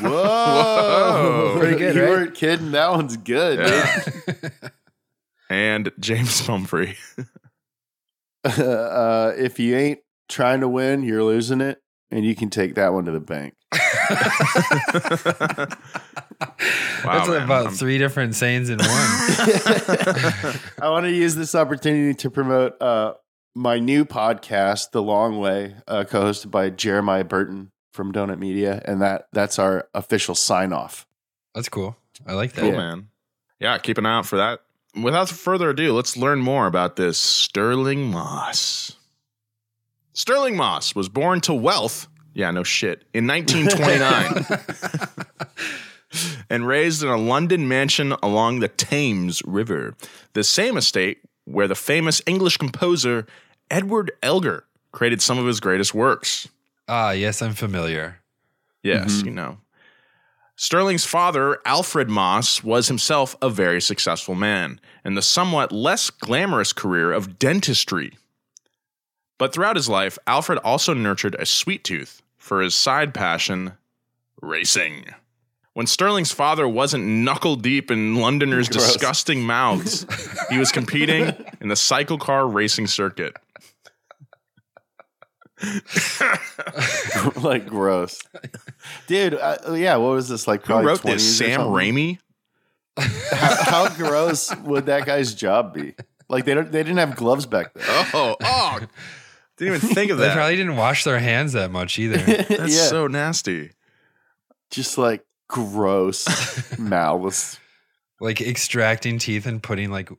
Whoa, 0.00 1.56
Pretty 1.58 1.76
good, 1.78 1.94
You 1.96 2.02
right? 2.02 2.10
weren't 2.10 2.34
kidding. 2.34 2.72
That 2.72 2.90
one's 2.90 3.16
good. 3.16 3.58
Yeah. 3.58 4.48
and 5.48 5.90
James 5.98 6.42
Pumphrey. 6.42 6.96
dude. 8.56 8.66
uh, 8.66 9.32
if 9.36 9.58
you 9.58 9.76
ain't 9.76 10.00
trying 10.28 10.60
to 10.60 10.68
win, 10.68 11.02
you're 11.02 11.24
losing 11.24 11.60
it, 11.60 11.80
and 12.10 12.24
you 12.24 12.34
can 12.34 12.50
take 12.50 12.74
that 12.76 12.92
one 12.92 13.04
to 13.06 13.12
the 13.12 13.20
bank. 13.20 13.54
That's 17.04 17.28
man. 17.28 17.42
about 17.42 17.66
I'm- 17.66 17.74
three 17.74 17.98
different 17.98 18.34
sayings 18.34 18.70
in 18.70 18.78
one. 18.78 18.88
I 18.88 20.88
want 20.88 21.04
to 21.04 21.10
use 21.12 21.34
this 21.34 21.54
opportunity 21.54 22.14
to 22.14 22.30
promote 22.30 22.80
uh, 22.82 23.14
my 23.54 23.78
new 23.78 24.04
podcast, 24.04 24.90
The 24.90 25.02
Long 25.02 25.38
Way, 25.38 25.76
uh, 25.86 26.04
co-hosted 26.04 26.50
by 26.50 26.70
Jeremiah 26.70 27.24
Burton 27.24 27.70
from 27.92 28.12
Donut 28.12 28.38
Media, 28.38 28.82
and 28.84 29.00
that 29.02 29.26
that's 29.32 29.58
our 29.58 29.88
official 29.94 30.34
sign 30.34 30.72
off. 30.72 31.06
That's 31.54 31.68
cool. 31.68 31.96
I 32.26 32.32
like 32.34 32.52
that. 32.54 32.60
Cool, 32.62 32.70
Yeah. 32.70 32.76
man. 32.76 33.08
Yeah, 33.58 33.78
keep 33.78 33.96
an 33.98 34.06
eye 34.06 34.18
out 34.18 34.26
for 34.26 34.36
that. 34.36 34.60
Without 35.00 35.28
further 35.28 35.70
ado, 35.70 35.92
let's 35.92 36.16
learn 36.16 36.40
more 36.40 36.66
about 36.66 36.96
this 36.96 37.18
Stirling 37.18 38.10
Moss. 38.10 38.96
Stirling 40.12 40.56
Moss 40.56 40.94
was 40.94 41.08
born 41.08 41.40
to 41.42 41.52
wealth. 41.52 42.08
Yeah, 42.32 42.50
no 42.50 42.62
shit. 42.62 43.04
In 43.12 43.26
1929. 43.26 44.46
and 46.50 46.66
raised 46.66 47.02
in 47.02 47.08
a 47.08 47.16
London 47.16 47.68
mansion 47.68 48.12
along 48.22 48.60
the 48.60 48.68
Thames 48.68 49.42
River, 49.44 49.94
the 50.32 50.44
same 50.44 50.76
estate 50.76 51.18
where 51.44 51.68
the 51.68 51.74
famous 51.74 52.22
English 52.26 52.56
composer 52.56 53.26
Edward 53.70 54.12
Elgar 54.22 54.64
created 54.92 55.20
some 55.20 55.38
of 55.38 55.46
his 55.46 55.60
greatest 55.60 55.94
works. 55.94 56.48
Ah, 56.88 57.10
yes, 57.10 57.42
I'm 57.42 57.54
familiar. 57.54 58.20
Yes, 58.82 59.22
you 59.22 59.30
know. 59.30 59.58
Sterling's 60.58 61.04
father, 61.04 61.58
Alfred 61.66 62.08
Moss, 62.08 62.64
was 62.64 62.88
himself 62.88 63.36
a 63.42 63.50
very 63.50 63.80
successful 63.80 64.34
man 64.34 64.80
in 65.04 65.14
the 65.14 65.20
somewhat 65.20 65.70
less 65.70 66.08
glamorous 66.08 66.72
career 66.72 67.12
of 67.12 67.38
dentistry. 67.38 68.16
But 69.36 69.52
throughout 69.52 69.76
his 69.76 69.90
life, 69.90 70.16
Alfred 70.26 70.58
also 70.64 70.94
nurtured 70.94 71.36
a 71.38 71.44
sweet 71.44 71.84
tooth 71.84 72.22
for 72.38 72.62
his 72.62 72.74
side 72.74 73.12
passion, 73.12 73.72
racing. 74.40 75.04
When 75.74 75.86
Sterling's 75.86 76.32
father 76.32 76.66
wasn't 76.66 77.04
knuckle 77.04 77.56
deep 77.56 77.90
in 77.90 78.16
Londoners' 78.16 78.70
Gross. 78.70 78.94
disgusting 78.94 79.42
mouths, 79.42 80.06
he 80.48 80.56
was 80.56 80.72
competing 80.72 81.34
in 81.60 81.68
the 81.68 81.76
cycle 81.76 82.16
car 82.16 82.48
racing 82.48 82.86
circuit. 82.86 83.36
like 87.42 87.66
gross, 87.66 88.22
dude. 89.06 89.34
Uh, 89.34 89.56
yeah, 89.72 89.96
what 89.96 90.10
was 90.10 90.28
this 90.28 90.46
like? 90.46 90.66
Who 90.66 90.74
wrote 90.74 91.00
20s 91.00 91.02
this? 91.04 91.38
Sam 91.38 91.60
something? 91.60 91.72
Raimi? 91.94 92.18
How, 92.98 93.64
how 93.64 93.88
gross 93.96 94.54
would 94.56 94.86
that 94.86 95.06
guy's 95.06 95.34
job 95.34 95.74
be? 95.74 95.94
Like 96.28 96.44
they 96.44 96.54
don't, 96.54 96.70
they 96.70 96.82
didn't 96.82 96.98
have 96.98 97.16
gloves 97.16 97.46
back 97.46 97.72
then. 97.74 97.84
Oh, 97.88 98.36
oh. 98.42 98.80
Didn't 99.56 99.76
even 99.76 99.88
think 99.88 100.10
of 100.10 100.18
that. 100.18 100.28
They 100.28 100.34
probably 100.34 100.56
didn't 100.56 100.76
wash 100.76 101.04
their 101.04 101.18
hands 101.18 101.54
that 101.54 101.70
much 101.70 101.98
either. 101.98 102.18
That's 102.26 102.76
yeah, 102.76 102.88
so 102.88 103.06
nasty. 103.06 103.70
just 104.70 104.98
like 104.98 105.24
gross 105.48 106.26
mouths. 106.78 107.58
like 108.20 108.40
extracting 108.40 109.18
teeth 109.18 109.46
and 109.46 109.62
putting 109.62 109.90
like 109.90 110.10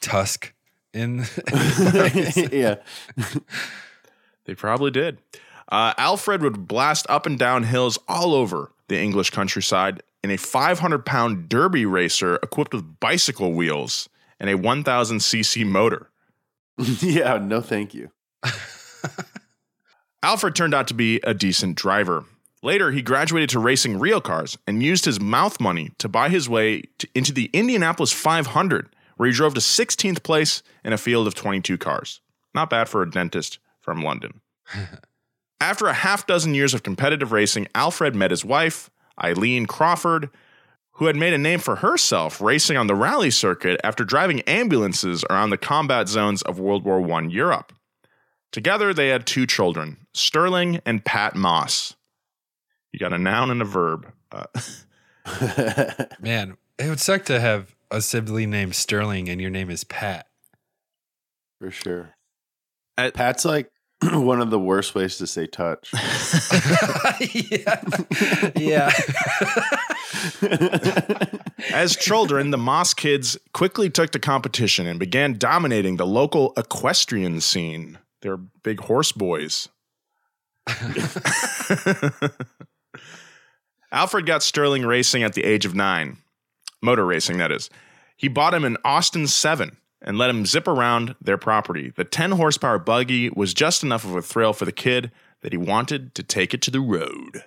tusk 0.00 0.52
in. 0.92 1.24
yeah, 2.50 2.76
They 4.44 4.54
probably 4.54 4.90
did. 4.90 5.18
Uh, 5.70 5.94
Alfred 5.96 6.42
would 6.42 6.66
blast 6.68 7.06
up 7.08 7.26
and 7.26 7.38
down 7.38 7.62
hills 7.62 7.98
all 8.08 8.34
over 8.34 8.72
the 8.88 9.00
English 9.00 9.30
countryside 9.30 10.02
in 10.22 10.30
a 10.30 10.36
500 10.36 11.04
pound 11.06 11.48
derby 11.48 11.86
racer 11.86 12.36
equipped 12.42 12.74
with 12.74 13.00
bicycle 13.00 13.52
wheels 13.52 14.08
and 14.38 14.50
a 14.50 14.56
1000 14.56 15.18
cc 15.18 15.66
motor. 15.66 16.10
yeah. 17.00 17.38
No, 17.38 17.60
thank 17.60 17.94
you. 17.94 18.10
Alfred 20.22 20.54
turned 20.54 20.74
out 20.74 20.88
to 20.88 20.94
be 20.94 21.20
a 21.24 21.34
decent 21.34 21.76
driver. 21.76 22.24
Later, 22.62 22.92
he 22.92 23.02
graduated 23.02 23.50
to 23.50 23.58
racing 23.58 23.98
real 23.98 24.20
cars 24.20 24.56
and 24.68 24.82
used 24.82 25.04
his 25.04 25.20
mouth 25.20 25.60
money 25.60 25.90
to 25.98 26.08
buy 26.08 26.28
his 26.28 26.48
way 26.48 26.82
to, 26.98 27.08
into 27.14 27.32
the 27.32 27.50
Indianapolis 27.52 28.12
500, 28.12 28.88
where 29.16 29.26
he 29.26 29.34
drove 29.34 29.54
to 29.54 29.60
16th 29.60 30.22
place 30.22 30.62
in 30.84 30.92
a 30.92 30.98
field 30.98 31.26
of 31.26 31.34
22 31.34 31.76
cars. 31.76 32.20
Not 32.54 32.70
bad 32.70 32.88
for 32.88 33.02
a 33.02 33.10
dentist 33.10 33.58
from 33.82 34.02
London. 34.02 34.40
After 35.60 35.86
a 35.86 35.92
half 35.92 36.26
dozen 36.26 36.54
years 36.54 36.74
of 36.74 36.82
competitive 36.82 37.30
racing, 37.32 37.68
Alfred 37.74 38.14
met 38.14 38.30
his 38.30 38.44
wife, 38.44 38.90
Aileen 39.22 39.66
Craufurd, 39.66 40.30
who 40.92 41.06
had 41.06 41.16
made 41.16 41.32
a 41.32 41.38
name 41.38 41.58
for 41.58 41.76
herself 41.76 42.40
racing 42.40 42.76
on 42.76 42.86
the 42.86 42.94
rally 42.94 43.30
circuit 43.30 43.80
after 43.84 44.04
driving 44.04 44.40
ambulances 44.42 45.24
around 45.30 45.50
the 45.50 45.56
combat 45.58 46.08
zones 46.08 46.42
of 46.42 46.58
World 46.58 46.84
War 46.84 47.00
I 47.12 47.22
Europe. 47.26 47.72
Together, 48.50 48.92
they 48.92 49.08
had 49.08 49.26
two 49.26 49.46
children, 49.46 49.98
Sterling 50.12 50.80
and 50.84 51.04
Pat 51.04 51.34
Moss. 51.34 51.94
You 52.92 52.98
got 52.98 53.14
a 53.14 53.18
noun 53.18 53.50
and 53.50 53.62
a 53.62 53.64
verb. 53.64 54.12
Uh, 54.30 54.44
Man, 56.20 56.56
it 56.78 56.88
would 56.88 57.00
suck 57.00 57.24
to 57.26 57.40
have 57.40 57.74
a 57.90 58.02
sibling 58.02 58.50
named 58.50 58.74
Sterling 58.74 59.28
and 59.28 59.40
your 59.40 59.50
name 59.50 59.70
is 59.70 59.84
Pat. 59.84 60.26
For 61.58 61.70
sure. 61.70 62.14
At- 62.98 63.14
Pat's 63.14 63.46
like 63.46 63.71
one 64.12 64.40
of 64.40 64.50
the 64.50 64.58
worst 64.58 64.94
ways 64.94 65.18
to 65.18 65.26
say 65.26 65.46
touch. 65.46 65.92
yeah. 67.34 67.82
Yeah. 68.56 68.92
As 71.72 71.96
children, 71.96 72.50
the 72.50 72.58
Moss 72.58 72.94
kids 72.94 73.38
quickly 73.54 73.88
took 73.90 74.10
to 74.10 74.18
competition 74.18 74.86
and 74.86 74.98
began 74.98 75.34
dominating 75.38 75.96
the 75.96 76.06
local 76.06 76.52
equestrian 76.56 77.40
scene. 77.40 77.98
They're 78.22 78.36
big 78.36 78.80
horse 78.80 79.12
boys. 79.12 79.68
Alfred 83.92 84.26
got 84.26 84.42
Sterling 84.42 84.84
racing 84.86 85.22
at 85.22 85.34
the 85.34 85.44
age 85.44 85.64
of 85.64 85.74
nine. 85.74 86.16
Motor 86.82 87.04
racing, 87.04 87.38
that 87.38 87.52
is. 87.52 87.70
He 88.16 88.28
bought 88.28 88.54
him 88.54 88.64
an 88.64 88.76
Austin 88.84 89.26
7 89.26 89.76
and 90.04 90.18
let 90.18 90.30
him 90.30 90.44
zip 90.44 90.66
around 90.68 91.14
their 91.20 91.38
property. 91.38 91.92
The 91.94 92.04
10 92.04 92.32
horsepower 92.32 92.78
buggy 92.78 93.30
was 93.30 93.54
just 93.54 93.82
enough 93.82 94.04
of 94.04 94.14
a 94.16 94.22
thrill 94.22 94.52
for 94.52 94.64
the 94.64 94.72
kid 94.72 95.10
that 95.40 95.52
he 95.52 95.58
wanted 95.58 96.14
to 96.16 96.22
take 96.22 96.52
it 96.54 96.62
to 96.62 96.70
the 96.70 96.80
road. 96.80 97.44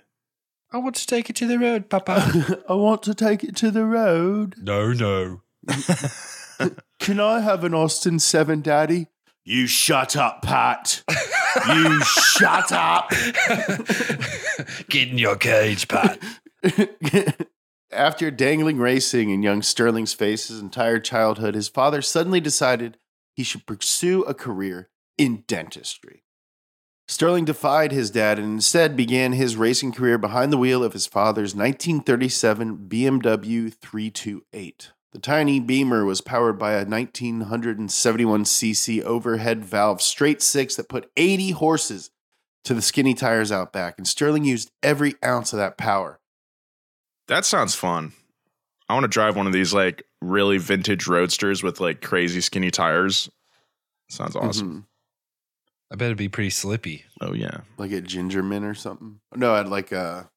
I 0.72 0.78
want 0.78 0.96
to 0.96 1.08
take 1.08 1.30
it 1.30 1.36
to 1.38 1.48
the 1.48 1.60
road, 1.60 1.90
Papa. 1.90 2.64
I 2.70 2.74
want 2.74 3.04
to 3.04 3.14
take 3.14 3.44
it 3.44 3.56
to 3.58 3.72
the 3.72 3.86
road. 3.86 4.56
no, 4.58 4.92
no. 4.92 5.42
Can 7.00 7.20
I 7.20 7.40
have 7.42 7.64
an 7.64 7.74
Austin 7.74 8.20
7, 8.20 8.62
Daddy? 8.62 9.08
You 9.44 9.68
shut 9.68 10.16
up, 10.16 10.42
Pat. 10.42 11.04
you 11.68 12.02
shut 12.04 12.72
up. 12.72 13.10
Get 14.90 15.10
in 15.10 15.18
your 15.18 15.36
cage, 15.36 15.88
Pat. 15.88 16.20
After 17.96 18.30
dangling 18.30 18.78
racing 18.78 19.30
in 19.30 19.42
young 19.42 19.62
Sterling's 19.62 20.14
face 20.14 20.50
his 20.50 20.60
entire 20.60 21.00
childhood, 21.00 21.56
his 21.56 21.70
father 21.70 22.02
suddenly 22.02 22.42
decided 22.42 22.98
he 23.34 23.44
should 23.44 23.66
pursue 23.66 24.24
a 24.24 24.34
career 24.34 24.90
in 25.18 25.46
dentistry. 25.48 26.24
Sterling 27.08 27.46
defied 27.46 27.94
his 27.94 28.12
dad 28.12 28.38
and 28.38 28.56
instead 28.56 28.98
began 28.98 29.32
his 29.32 29.56
racing 29.56 29.94
career 29.94 30.18
behind 30.18 30.52
the 30.52 30.58
wheel 30.58 30.84
of 30.84 30.92
his 30.92 31.08
father's 31.08 31.56
1937 31.56 32.90
BMW 32.90 33.74
328. 33.74 34.92
The 35.14 35.20
tiny 35.20 35.62
Beamer 35.62 36.04
was 36.04 36.20
powered 36.20 36.60
by 36.60 36.74
a 36.74 36.86
1971cc 36.86 39.04
overhead 39.04 39.64
valve 39.64 40.02
straight 40.02 40.42
six 40.42 40.76
that 40.76 40.90
put 40.90 41.10
80 41.16 41.52
horses 41.52 42.12
to 42.66 42.74
the 42.74 42.82
skinny 42.82 43.14
tires 43.14 43.54
out 43.54 43.72
back, 43.72 43.98
and 43.98 44.06
Sterling 44.06 44.44
used 44.44 44.72
every 44.84 45.16
ounce 45.24 45.54
of 45.54 45.60
that 45.60 45.78
power. 45.78 46.20
That 47.28 47.46
sounds 47.46 47.76
fun. 47.76 48.14
I 48.88 48.94
want 48.94 49.04
to 49.06 49.08
drive 49.10 49.36
one 49.36 49.48
of 49.48 49.54
these 49.54 49.74
like 49.74 50.04
really 50.22 50.58
vintage 50.58 51.08
roadsters 51.08 51.64
with 51.64 51.80
like 51.80 52.02
crazy 52.02 52.42
skinny 52.42 52.72
tires. 52.72 53.30
Sounds 54.10 54.36
awesome. 54.36 54.72
Mhm. 54.82 54.86
I 55.92 55.96
bet 55.96 56.08
it'd 56.08 56.18
be 56.18 56.30
pretty 56.30 56.50
slippy. 56.52 57.06
Oh 57.22 57.34
yeah. 57.34 57.62
Like 57.78 57.92
a 57.92 58.02
Gingerman 58.02 58.64
or 58.64 58.74
something. 58.76 59.20
No, 59.36 59.54
I'd 59.56 59.68
like 59.68 59.92
a 59.92 60.30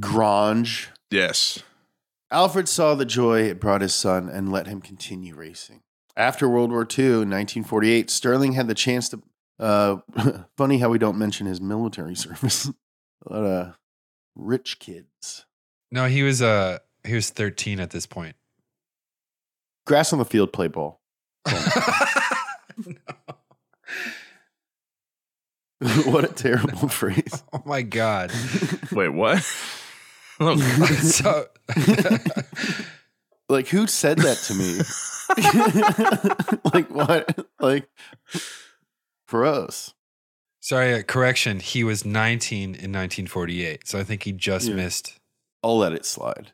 Grange. 0.00 0.88
Yes. 1.10 1.62
Alfred 2.30 2.68
saw 2.68 2.94
the 2.94 3.04
joy 3.04 3.42
it 3.42 3.60
brought 3.60 3.80
his 3.82 3.94
son 3.94 4.28
and 4.28 4.50
let 4.50 4.66
him 4.66 4.80
continue 4.80 5.34
racing. 5.34 5.82
After 6.16 6.48
World 6.48 6.70
War 6.70 6.82
II 6.82 7.04
in 7.06 7.30
1948, 7.30 8.10
Sterling 8.10 8.52
had 8.54 8.68
the 8.68 8.74
chance 8.74 9.08
to. 9.10 9.22
Uh, 9.58 9.96
funny 10.56 10.78
how 10.78 10.88
we 10.88 10.98
don't 10.98 11.18
mention 11.18 11.46
his 11.46 11.60
military 11.60 12.14
service. 12.16 12.70
a 13.26 13.32
lot 13.32 13.44
of 13.44 13.78
rich 14.34 14.78
kids. 14.78 15.46
No, 15.90 16.06
he 16.06 16.22
was 16.22 16.42
uh 16.42 16.78
he 17.04 17.14
was 17.14 17.30
13 17.30 17.80
at 17.80 17.90
this 17.90 18.06
point. 18.06 18.36
Grass 19.86 20.12
on 20.12 20.18
the 20.18 20.24
field, 20.24 20.52
play 20.52 20.68
ball. 20.68 21.00
what 26.06 26.24
a 26.24 26.28
terrible 26.32 26.88
phrase. 26.88 27.42
Oh 27.52 27.62
my 27.64 27.82
god. 27.82 28.32
Wait, 28.92 29.08
what? 29.08 29.42
so 31.02 31.46
Like, 33.48 33.68
who 33.68 33.86
said 33.86 34.18
that 34.18 34.36
to 34.46 34.54
me? 34.54 34.80
like, 36.74 36.90
what? 36.90 37.46
Like, 37.60 37.88
gross. 39.28 39.94
sorry, 40.60 40.94
uh, 40.94 41.02
correction, 41.02 41.60
he 41.60 41.84
was 41.84 42.04
19 42.04 42.62
in 42.62 42.70
1948. 42.70 43.86
So 43.86 43.98
I 44.00 44.04
think 44.04 44.24
he 44.24 44.32
just 44.32 44.68
Yeah. 44.68 44.74
missed 44.74 45.18
I'll 45.62 45.78
let 45.78 45.92
it 45.92 46.04
slide. 46.04 46.52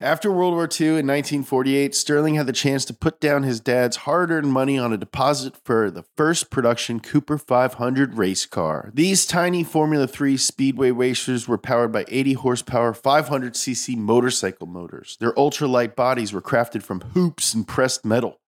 After 0.00 0.30
World 0.30 0.54
War 0.54 0.68
II 0.70 0.86
in 0.86 1.08
1948, 1.08 1.92
Sterling 1.92 2.36
had 2.36 2.46
the 2.46 2.52
chance 2.52 2.84
to 2.84 2.94
put 2.94 3.20
down 3.20 3.42
his 3.42 3.58
dad's 3.58 3.96
hard 3.96 4.30
earned 4.30 4.52
money 4.52 4.78
on 4.78 4.92
a 4.92 4.96
deposit 4.96 5.56
for 5.64 5.90
the 5.90 6.04
first 6.16 6.52
production 6.52 7.00
Cooper 7.00 7.36
500 7.36 8.14
race 8.14 8.46
car. 8.46 8.92
These 8.94 9.26
tiny 9.26 9.64
Formula 9.64 10.06
3 10.06 10.36
Speedway 10.36 10.92
racers 10.92 11.48
were 11.48 11.58
powered 11.58 11.90
by 11.90 12.04
80 12.06 12.34
horsepower 12.34 12.94
500cc 12.94 13.96
motorcycle 13.96 14.68
motors. 14.68 15.16
Their 15.18 15.32
ultralight 15.32 15.96
bodies 15.96 16.32
were 16.32 16.42
crafted 16.42 16.84
from 16.84 17.00
hoops 17.00 17.52
and 17.52 17.66
pressed 17.66 18.04
metal. 18.04 18.38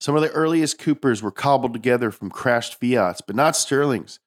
Some 0.00 0.16
of 0.16 0.22
the 0.22 0.30
earliest 0.32 0.78
Coopers 0.78 1.22
were 1.22 1.30
cobbled 1.30 1.72
together 1.72 2.10
from 2.10 2.30
crashed 2.30 2.74
Fiats, 2.74 3.22
but 3.22 3.36
not 3.36 3.56
Sterling's. 3.56 4.18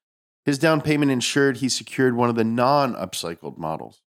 His 0.45 0.59
down 0.59 0.81
payment 0.81 1.11
ensured 1.11 1.57
he 1.57 1.69
secured 1.69 2.15
one 2.15 2.29
of 2.29 2.35
the 2.35 2.43
non 2.43 2.95
upcycled 2.95 3.57
models. 3.57 4.02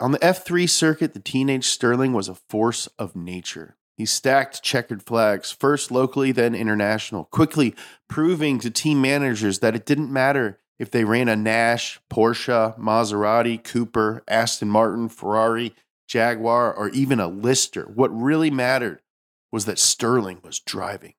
On 0.00 0.12
the 0.12 0.18
F3 0.20 0.68
circuit, 0.70 1.12
the 1.12 1.18
teenage 1.18 1.66
Sterling 1.66 2.12
was 2.12 2.28
a 2.28 2.36
force 2.36 2.86
of 3.00 3.16
nature. 3.16 3.76
He 3.96 4.06
stacked 4.06 4.62
checkered 4.62 5.02
flags, 5.02 5.50
first 5.50 5.90
locally, 5.90 6.30
then 6.30 6.54
international, 6.54 7.24
quickly 7.24 7.74
proving 8.08 8.60
to 8.60 8.70
team 8.70 9.00
managers 9.00 9.58
that 9.58 9.74
it 9.74 9.84
didn't 9.84 10.12
matter 10.12 10.60
if 10.78 10.88
they 10.88 11.02
ran 11.02 11.28
a 11.28 11.34
Nash, 11.34 11.98
Porsche, 12.08 12.78
Maserati, 12.78 13.62
Cooper, 13.62 14.22
Aston 14.28 14.68
Martin, 14.68 15.08
Ferrari, 15.08 15.74
Jaguar, 16.06 16.72
or 16.72 16.90
even 16.90 17.18
a 17.18 17.26
Lister. 17.26 17.82
What 17.92 18.16
really 18.16 18.52
mattered 18.52 19.02
was 19.50 19.64
that 19.64 19.80
Sterling 19.80 20.38
was 20.44 20.60
driving. 20.60 21.14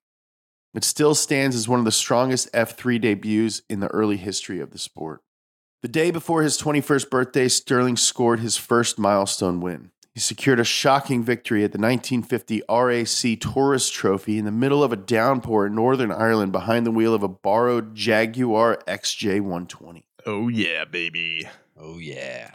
It 0.74 0.86
still 0.86 1.16
stands 1.16 1.58
as 1.58 1.68
one 1.68 1.80
of 1.80 1.86
the 1.86 1.92
strongest 1.92 2.50
F3 2.54 3.02
debuts 3.02 3.62
in 3.70 3.82
the 3.82 3.88
early 3.88 4.18
history 4.18 4.62
of 4.62 4.72
the 4.72 4.80
sport. 4.80 5.22
The 5.82 5.88
day 5.88 6.12
before 6.12 6.44
his 6.44 6.58
21st 6.58 7.10
birthday, 7.10 7.48
Sterling 7.48 7.96
scored 7.96 8.42
his 8.42 8.58
first 8.58 9.00
milestone 9.00 9.62
win. 9.62 9.92
He 10.14 10.20
secured 10.20 10.60
a 10.60 10.66
shocking 10.66 11.24
victory 11.24 11.64
at 11.64 11.72
the 11.72 11.78
1950 11.78 12.64
RAC 12.70 13.40
Tourist 13.40 13.94
Trophy 13.94 14.38
in 14.38 14.44
the 14.44 14.52
middle 14.52 14.84
of 14.84 14.92
a 14.92 14.98
downpour 14.98 15.68
in 15.68 15.76
Northern 15.76 16.12
Ireland 16.12 16.52
behind 16.52 16.86
the 16.86 16.92
wheel 16.92 17.14
of 17.14 17.24
a 17.24 17.30
borrowed 17.30 17.96
Jaguar 17.96 18.80
XJ120. 18.88 20.04
Oh, 20.26 20.50
yeah, 20.50 20.84
baby. 20.84 21.48
Oh, 21.78 21.98
yeah. 21.98 22.52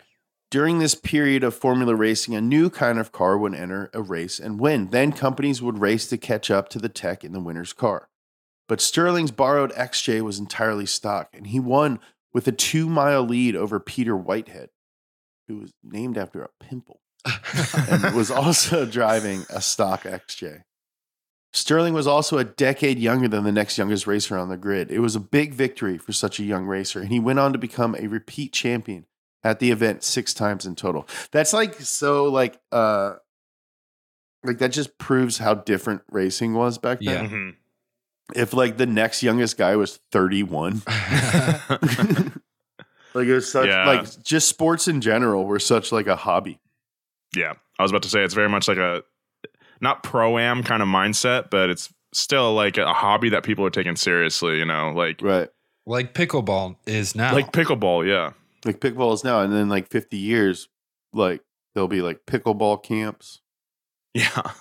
During 0.51 0.79
this 0.79 0.95
period 0.95 1.43
of 1.43 1.55
Formula 1.55 1.95
racing, 1.95 2.35
a 2.35 2.43
new 2.43 2.69
kind 2.69 2.99
of 2.99 3.11
car 3.11 3.39
would 3.39 3.55
enter 3.55 3.91
a 3.95 4.03
race 4.03 4.39
and 4.39 4.61
win. 4.61 4.91
Then 4.91 5.13
companies 5.13 5.63
would 5.63 5.79
race 5.79 6.07
to 6.09 6.19
catch 6.19 6.51
up 6.51 6.69
to 6.69 6.79
the 6.79 6.91
tech 6.91 7.25
in 7.25 7.33
the 7.33 7.41
winner's 7.41 7.73
car. 7.73 8.11
But 8.69 8.83
Sterling's 8.83 9.31
borrowed 9.31 9.73
XJ 9.73 10.21
was 10.21 10.39
entirely 10.39 10.85
stock, 10.85 11.31
and 11.33 11.47
he 11.47 11.59
won 11.59 12.01
with 12.35 12.47
a 12.49 12.53
two 12.53 12.89
mile 12.89 13.23
lead 13.23 13.57
over 13.57 13.81
Peter 13.81 14.17
Whitehead, 14.17 14.69
who 15.49 15.59
was 15.61 15.73
named 15.83 16.19
after 16.19 16.43
a 16.43 16.51
pimple 16.61 17.01
and 17.89 18.15
was 18.15 18.31
also 18.33 18.85
driving 18.85 19.45
a 19.49 19.61
stock 19.63 20.03
XJ. 20.03 20.63
Sterling 21.53 21.95
was 21.95 22.09
also 22.09 22.37
a 22.37 22.45
decade 22.45 22.99
younger 22.99 23.29
than 23.29 23.45
the 23.45 23.53
next 23.53 23.79
youngest 23.79 24.09
racer 24.09 24.37
on 24.37 24.49
the 24.49 24.57
grid. 24.57 24.91
It 24.91 24.99
was 24.99 25.15
a 25.15 25.21
big 25.21 25.55
victory 25.55 25.97
for 25.99 26.13
such 26.13 26.41
a 26.41 26.45
young 26.45 26.67
racer, 26.67 27.01
and 27.01 27.11
he 27.11 27.21
went 27.21 27.39
on 27.39 27.53
to 27.53 27.59
become 27.59 27.95
a 27.95 28.09
repeat 28.09 28.53
champion 28.53 29.07
at 29.45 29.61
the 29.61 29.71
event 29.71 30.03
six 30.03 30.35
times 30.35 30.67
in 30.67 30.75
total. 30.75 31.07
That's 31.31 31.53
like 31.53 31.81
so 31.81 32.25
like 32.25 32.59
uh 32.73 33.15
like 34.43 34.59
that 34.59 34.73
just 34.73 34.99
proves 34.99 35.39
how 35.39 35.55
different 35.55 36.03
racing 36.11 36.55
was 36.55 36.77
back 36.79 36.99
then. 37.01 37.25
Yeah. 37.25 37.31
Mhm. 37.31 37.55
If 38.35 38.53
like 38.55 38.77
the 38.79 38.87
next 38.87 39.23
youngest 39.23 39.57
guy 39.59 39.77
was 39.77 39.99
31. 40.13 40.83
like 43.15 43.27
it 43.27 43.35
was 43.35 43.51
such 43.51 43.67
Yeah. 43.69 43.87
like 43.87 44.23
just 44.25 44.49
sports 44.49 44.89
in 44.89 45.01
general 45.01 45.45
were 45.45 45.59
such 45.59 45.93
like 45.93 46.07
a 46.07 46.17
hobby. 46.17 46.59
Yeah. 47.37 47.53
I 47.79 47.83
was 47.83 47.91
about 47.91 48.03
to 48.05 48.09
say 48.09 48.23
it's 48.23 48.35
very 48.35 48.49
much 48.49 48.69
like 48.69 48.79
a 48.79 49.03
not 49.81 50.03
pro 50.03 50.39
am 50.39 50.63
kind 50.63 50.83
of 50.83 50.89
mindset, 50.89 51.51
but 51.51 51.69
it's 51.71 51.93
still 52.13 52.55
like 52.55 52.79
a 52.79 52.93
hobby 52.93 53.29
that 53.31 53.43
people 53.43 53.65
are 53.67 53.71
taking 53.71 53.97
seriously, 53.97 54.59
you 54.59 54.65
know, 54.65 54.93
like 54.95 55.21
Right. 55.21 55.49
like 55.85 56.15
pickleball 56.15 56.77
is 56.87 57.15
now. 57.15 57.33
like 57.35 57.53
pickleball, 57.53 58.07
yeah. 58.09 58.33
Like 58.65 58.81
pickleball 58.81 59.13
is 59.15 59.25
now 59.25 59.41
and 59.41 59.53
then 59.53 59.69
like 59.69 59.91
50 59.91 60.17
years 60.17 60.69
like 61.13 61.43
there'll 61.75 61.89
be 61.89 62.01
like 62.03 62.25
pickleball 62.27 62.83
camps. 62.83 63.41
Yeah. 64.15 64.43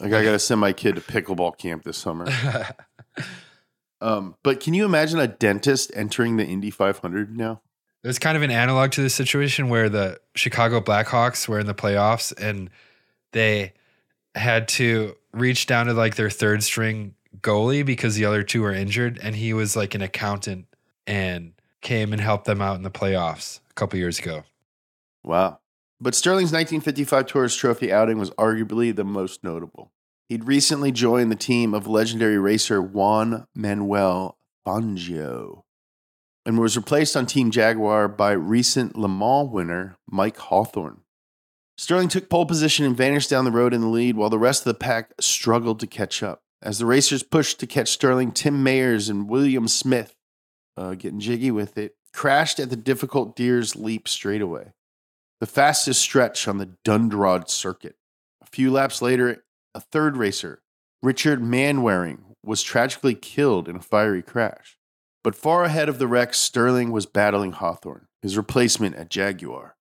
Like 0.00 0.12
I 0.12 0.22
got 0.22 0.30
to 0.30 0.38
send 0.38 0.60
my 0.60 0.72
kid 0.72 0.94
to 0.94 1.00
pickleball 1.00 1.58
camp 1.58 1.82
this 1.82 1.98
summer. 1.98 2.26
Um, 4.00 4.36
but 4.42 4.60
can 4.60 4.74
you 4.74 4.84
imagine 4.84 5.18
a 5.18 5.26
dentist 5.26 5.90
entering 5.94 6.36
the 6.36 6.44
Indy 6.44 6.70
500 6.70 7.36
now? 7.36 7.62
There's 8.02 8.18
kind 8.18 8.36
of 8.36 8.42
an 8.42 8.50
analog 8.50 8.92
to 8.92 9.02
this 9.02 9.14
situation 9.14 9.68
where 9.68 9.88
the 9.88 10.20
Chicago 10.36 10.80
Blackhawks 10.80 11.48
were 11.48 11.58
in 11.58 11.66
the 11.66 11.74
playoffs 11.74 12.32
and 12.40 12.70
they 13.32 13.72
had 14.34 14.68
to 14.68 15.16
reach 15.32 15.66
down 15.66 15.86
to 15.86 15.94
like 15.94 16.14
their 16.14 16.30
third 16.30 16.62
string 16.62 17.14
goalie 17.40 17.84
because 17.84 18.14
the 18.14 18.24
other 18.24 18.44
two 18.44 18.62
were 18.62 18.72
injured. 18.72 19.18
And 19.20 19.34
he 19.34 19.52
was 19.52 19.74
like 19.74 19.94
an 19.94 20.02
accountant 20.02 20.66
and 21.06 21.54
came 21.80 22.12
and 22.12 22.22
helped 22.22 22.44
them 22.44 22.62
out 22.62 22.76
in 22.76 22.82
the 22.82 22.90
playoffs 22.90 23.60
a 23.70 23.74
couple 23.74 23.98
years 23.98 24.18
ago. 24.20 24.44
Wow. 25.24 25.58
But 26.00 26.14
Sterling's 26.14 26.52
1955 26.52 27.26
Tourist 27.26 27.58
Trophy 27.58 27.92
outing 27.92 28.18
was 28.18 28.30
arguably 28.32 28.94
the 28.94 29.04
most 29.04 29.42
notable. 29.42 29.90
He'd 30.28 30.44
recently 30.44 30.92
joined 30.92 31.30
the 31.32 31.36
team 31.36 31.72
of 31.72 31.86
legendary 31.86 32.38
racer 32.38 32.82
Juan 32.82 33.46
Manuel 33.54 34.36
Fangio 34.66 35.62
and 36.44 36.58
was 36.58 36.76
replaced 36.76 37.16
on 37.16 37.24
Team 37.26 37.50
Jaguar 37.50 38.08
by 38.08 38.32
recent 38.32 38.96
Le 38.96 39.08
Mans 39.08 39.50
winner 39.50 39.96
Mike 40.06 40.36
Hawthorn. 40.36 41.00
Sterling 41.78 42.08
took 42.08 42.28
pole 42.28 42.44
position 42.44 42.84
and 42.84 42.96
vanished 42.96 43.30
down 43.30 43.44
the 43.44 43.50
road 43.50 43.72
in 43.72 43.80
the 43.80 43.88
lead 43.88 44.16
while 44.16 44.30
the 44.30 44.38
rest 44.38 44.62
of 44.62 44.72
the 44.72 44.78
pack 44.78 45.12
struggled 45.20 45.80
to 45.80 45.86
catch 45.86 46.22
up. 46.22 46.42
As 46.60 46.78
the 46.78 46.86
racers 46.86 47.22
pushed 47.22 47.60
to 47.60 47.66
catch 47.66 47.88
Sterling, 47.88 48.32
Tim 48.32 48.64
Mayers 48.64 49.08
and 49.08 49.30
William 49.30 49.68
Smith, 49.68 50.14
uh, 50.76 50.94
getting 50.94 51.20
jiggy 51.20 51.50
with 51.50 51.78
it, 51.78 51.94
crashed 52.12 52.58
at 52.58 52.68
the 52.68 52.76
difficult 52.76 53.36
Deer's 53.36 53.76
Leap 53.76 54.08
straightaway 54.08 54.72
the 55.40 55.46
fastest 55.46 56.00
stretch 56.00 56.48
on 56.48 56.58
the 56.58 56.74
Dundrod 56.84 57.48
circuit. 57.48 57.96
A 58.42 58.46
few 58.46 58.72
laps 58.72 59.00
later, 59.00 59.44
a 59.78 59.80
third 59.80 60.16
racer, 60.16 60.60
Richard 61.04 61.40
Manwaring, 61.40 62.34
was 62.44 62.64
tragically 62.64 63.14
killed 63.14 63.68
in 63.68 63.76
a 63.76 63.80
fiery 63.80 64.22
crash. 64.22 64.76
But 65.22 65.36
far 65.36 65.62
ahead 65.62 65.88
of 65.88 66.00
the 66.00 66.08
wreck, 66.08 66.34
Sterling 66.34 66.90
was 66.90 67.06
battling 67.06 67.52
Hawthorn, 67.52 68.08
his 68.20 68.36
replacement 68.36 68.96
at 68.96 69.08
Jaguar, 69.08 69.76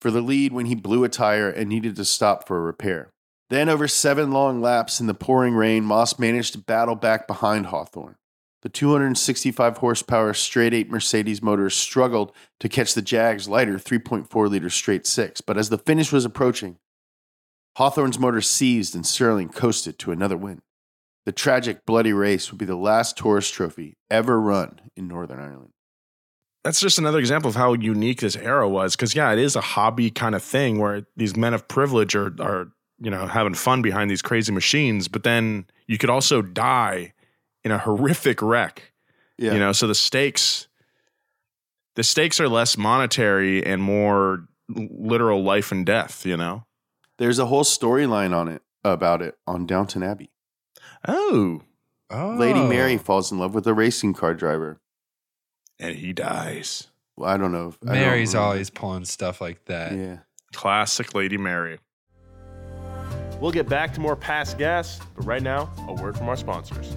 for 0.00 0.10
the 0.10 0.20
lead 0.20 0.52
when 0.52 0.66
he 0.66 0.74
blew 0.74 1.04
a 1.04 1.08
tire 1.08 1.48
and 1.48 1.68
needed 1.68 1.94
to 1.94 2.04
stop 2.04 2.44
for 2.48 2.56
a 2.56 2.62
repair. 2.62 3.12
Then, 3.50 3.68
over 3.68 3.86
seven 3.86 4.32
long 4.32 4.60
laps 4.60 4.98
in 4.98 5.06
the 5.06 5.14
pouring 5.14 5.54
rain, 5.54 5.84
Moss 5.84 6.18
managed 6.18 6.54
to 6.54 6.58
battle 6.58 6.96
back 6.96 7.28
behind 7.28 7.66
Hawthorn. 7.66 8.16
The 8.62 8.68
265 8.68 9.76
horsepower 9.76 10.34
straight 10.34 10.74
8 10.74 10.90
Mercedes 10.90 11.40
motor 11.40 11.70
struggled 11.70 12.32
to 12.58 12.68
catch 12.68 12.94
the 12.94 13.02
Jag's 13.02 13.48
lighter 13.48 13.74
3.4 13.74 14.50
liter 14.50 14.70
straight 14.70 15.06
6, 15.06 15.40
but 15.42 15.56
as 15.56 15.68
the 15.68 15.78
finish 15.78 16.10
was 16.10 16.24
approaching, 16.24 16.78
Hawthorn's 17.76 18.18
motor 18.18 18.40
seized 18.40 18.94
and 18.94 19.06
Sterling 19.06 19.48
coasted 19.48 19.98
to 20.00 20.12
another 20.12 20.36
win. 20.36 20.62
The 21.26 21.32
tragic, 21.32 21.86
bloody 21.86 22.12
race 22.12 22.50
would 22.50 22.58
be 22.58 22.66
the 22.66 22.76
last 22.76 23.16
tourist 23.16 23.54
trophy 23.54 23.96
ever 24.10 24.40
run 24.40 24.80
in 24.96 25.08
Northern 25.08 25.40
Ireland. 25.40 25.70
That's 26.62 26.80
just 26.80 26.98
another 26.98 27.18
example 27.18 27.48
of 27.48 27.56
how 27.56 27.74
unique 27.74 28.20
this 28.20 28.36
era 28.36 28.68
was. 28.68 28.96
Cause 28.96 29.14
yeah, 29.14 29.32
it 29.32 29.38
is 29.38 29.56
a 29.56 29.60
hobby 29.60 30.10
kind 30.10 30.34
of 30.34 30.42
thing 30.42 30.78
where 30.78 31.06
these 31.16 31.36
men 31.36 31.54
of 31.54 31.68
privilege 31.68 32.14
are 32.14 32.34
are, 32.40 32.72
you 33.00 33.10
know, 33.10 33.26
having 33.26 33.54
fun 33.54 33.82
behind 33.82 34.10
these 34.10 34.22
crazy 34.22 34.52
machines, 34.52 35.08
but 35.08 35.24
then 35.24 35.66
you 35.86 35.98
could 35.98 36.10
also 36.10 36.42
die 36.42 37.12
in 37.64 37.70
a 37.70 37.78
horrific 37.78 38.40
wreck. 38.40 38.92
Yeah. 39.38 39.54
You 39.54 39.58
know, 39.58 39.72
so 39.72 39.86
the 39.86 39.94
stakes 39.94 40.68
the 41.96 42.02
stakes 42.02 42.40
are 42.40 42.48
less 42.48 42.76
monetary 42.76 43.64
and 43.64 43.82
more 43.82 44.48
literal 44.68 45.42
life 45.42 45.70
and 45.70 45.86
death, 45.86 46.26
you 46.26 46.36
know? 46.36 46.64
There's 47.18 47.38
a 47.38 47.46
whole 47.46 47.64
storyline 47.64 48.34
on 48.34 48.48
it 48.48 48.62
about 48.82 49.22
it 49.22 49.36
on 49.46 49.66
Downton 49.66 50.02
Abbey. 50.02 50.30
Oh. 51.06 51.62
Oh. 52.10 52.36
Lady 52.38 52.62
Mary 52.62 52.94
oh. 52.94 52.98
falls 52.98 53.32
in 53.32 53.38
love 53.38 53.54
with 53.54 53.66
a 53.66 53.74
racing 53.74 54.14
car 54.14 54.34
driver. 54.34 54.80
And 55.78 55.96
he 55.96 56.12
dies. 56.12 56.88
Well, 57.16 57.30
I 57.30 57.36
don't 57.36 57.52
know. 57.52 57.68
If, 57.68 57.78
I 57.82 57.86
don't 57.86 57.94
Mary's 57.94 58.34
always 58.34 58.70
pulling 58.70 59.04
stuff 59.04 59.40
like 59.40 59.64
that. 59.66 59.92
Yeah. 59.92 60.18
Classic 60.52 61.14
Lady 61.14 61.38
Mary. 61.38 61.78
We'll 63.40 63.52
get 63.52 63.68
back 63.68 63.92
to 63.94 64.00
more 64.00 64.16
past 64.16 64.58
gas, 64.58 65.00
but 65.14 65.24
right 65.24 65.42
now, 65.42 65.70
a 65.88 65.94
word 65.94 66.16
from 66.16 66.28
our 66.28 66.36
sponsors. 66.36 66.96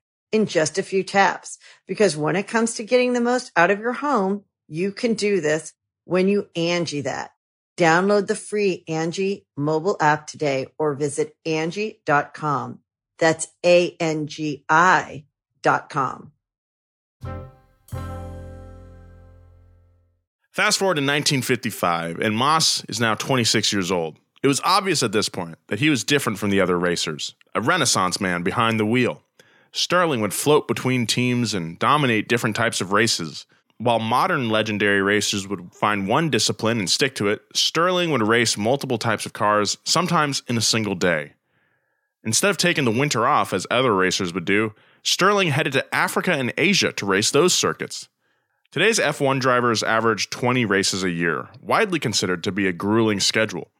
in 0.31 0.45
just 0.45 0.77
a 0.77 0.83
few 0.83 1.03
taps. 1.03 1.57
Because 1.87 2.17
when 2.17 2.35
it 2.35 2.47
comes 2.47 2.75
to 2.75 2.83
getting 2.83 3.13
the 3.13 3.21
most 3.21 3.51
out 3.55 3.71
of 3.71 3.79
your 3.79 3.93
home, 3.93 4.43
you 4.67 4.91
can 4.91 5.13
do 5.13 5.41
this 5.41 5.73
when 6.05 6.27
you 6.27 6.49
Angie 6.55 7.01
that. 7.01 7.31
Download 7.77 8.27
the 8.27 8.35
free 8.35 8.83
Angie 8.87 9.45
mobile 9.57 9.97
app 9.99 10.27
today 10.27 10.67
or 10.77 10.93
visit 10.93 11.35
Angie.com. 11.45 12.79
That's 13.17 13.47
A-N-G-I 13.65 15.25
dot 15.61 15.89
com. 15.89 16.31
Fast 20.51 20.79
forward 20.79 20.95
to 20.95 21.01
1955, 21.01 22.19
and 22.19 22.35
Moss 22.35 22.83
is 22.89 22.99
now 22.99 23.15
26 23.15 23.71
years 23.71 23.89
old. 23.89 24.17
It 24.43 24.47
was 24.47 24.59
obvious 24.65 25.01
at 25.01 25.11
this 25.13 25.29
point 25.29 25.57
that 25.67 25.79
he 25.79 25.89
was 25.89 26.03
different 26.03 26.39
from 26.39 26.49
the 26.49 26.59
other 26.59 26.77
racers, 26.77 27.35
a 27.55 27.61
renaissance 27.61 28.19
man 28.19 28.43
behind 28.43 28.79
the 28.79 28.85
wheel. 28.85 29.23
Stirling 29.71 30.21
would 30.21 30.33
float 30.33 30.67
between 30.67 31.07
teams 31.07 31.53
and 31.53 31.79
dominate 31.79 32.27
different 32.27 32.55
types 32.55 32.81
of 32.81 32.91
races. 32.91 33.45
While 33.77 33.99
modern 33.99 34.49
legendary 34.49 35.01
racers 35.01 35.47
would 35.47 35.73
find 35.73 36.07
one 36.07 36.29
discipline 36.29 36.79
and 36.79 36.89
stick 36.89 37.15
to 37.15 37.29
it, 37.29 37.41
Sterling 37.53 38.11
would 38.11 38.21
race 38.21 38.57
multiple 38.57 38.97
types 38.97 39.25
of 39.25 39.33
cars, 39.33 39.77
sometimes 39.83 40.43
in 40.47 40.57
a 40.57 40.61
single 40.61 40.95
day. 40.95 41.33
Instead 42.23 42.51
of 42.51 42.57
taking 42.57 42.85
the 42.85 42.91
winter 42.91 43.25
off, 43.25 43.53
as 43.53 43.65
other 43.71 43.95
racers 43.95 44.33
would 44.33 44.45
do, 44.45 44.73
Sterling 45.03 45.49
headed 45.49 45.73
to 45.73 45.95
Africa 45.95 46.33
and 46.33 46.53
Asia 46.57 46.91
to 46.93 47.05
race 47.05 47.31
those 47.31 47.53
circuits. 47.53 48.07
Today's 48.71 48.99
F1 48.99 49.39
drivers 49.39 49.83
average 49.83 50.29
20 50.29 50.63
races 50.65 51.03
a 51.03 51.09
year, 51.09 51.49
widely 51.61 51.97
considered 51.97 52.43
to 52.43 52.51
be 52.51 52.67
a 52.67 52.73
grueling 52.73 53.19
schedule. 53.19 53.71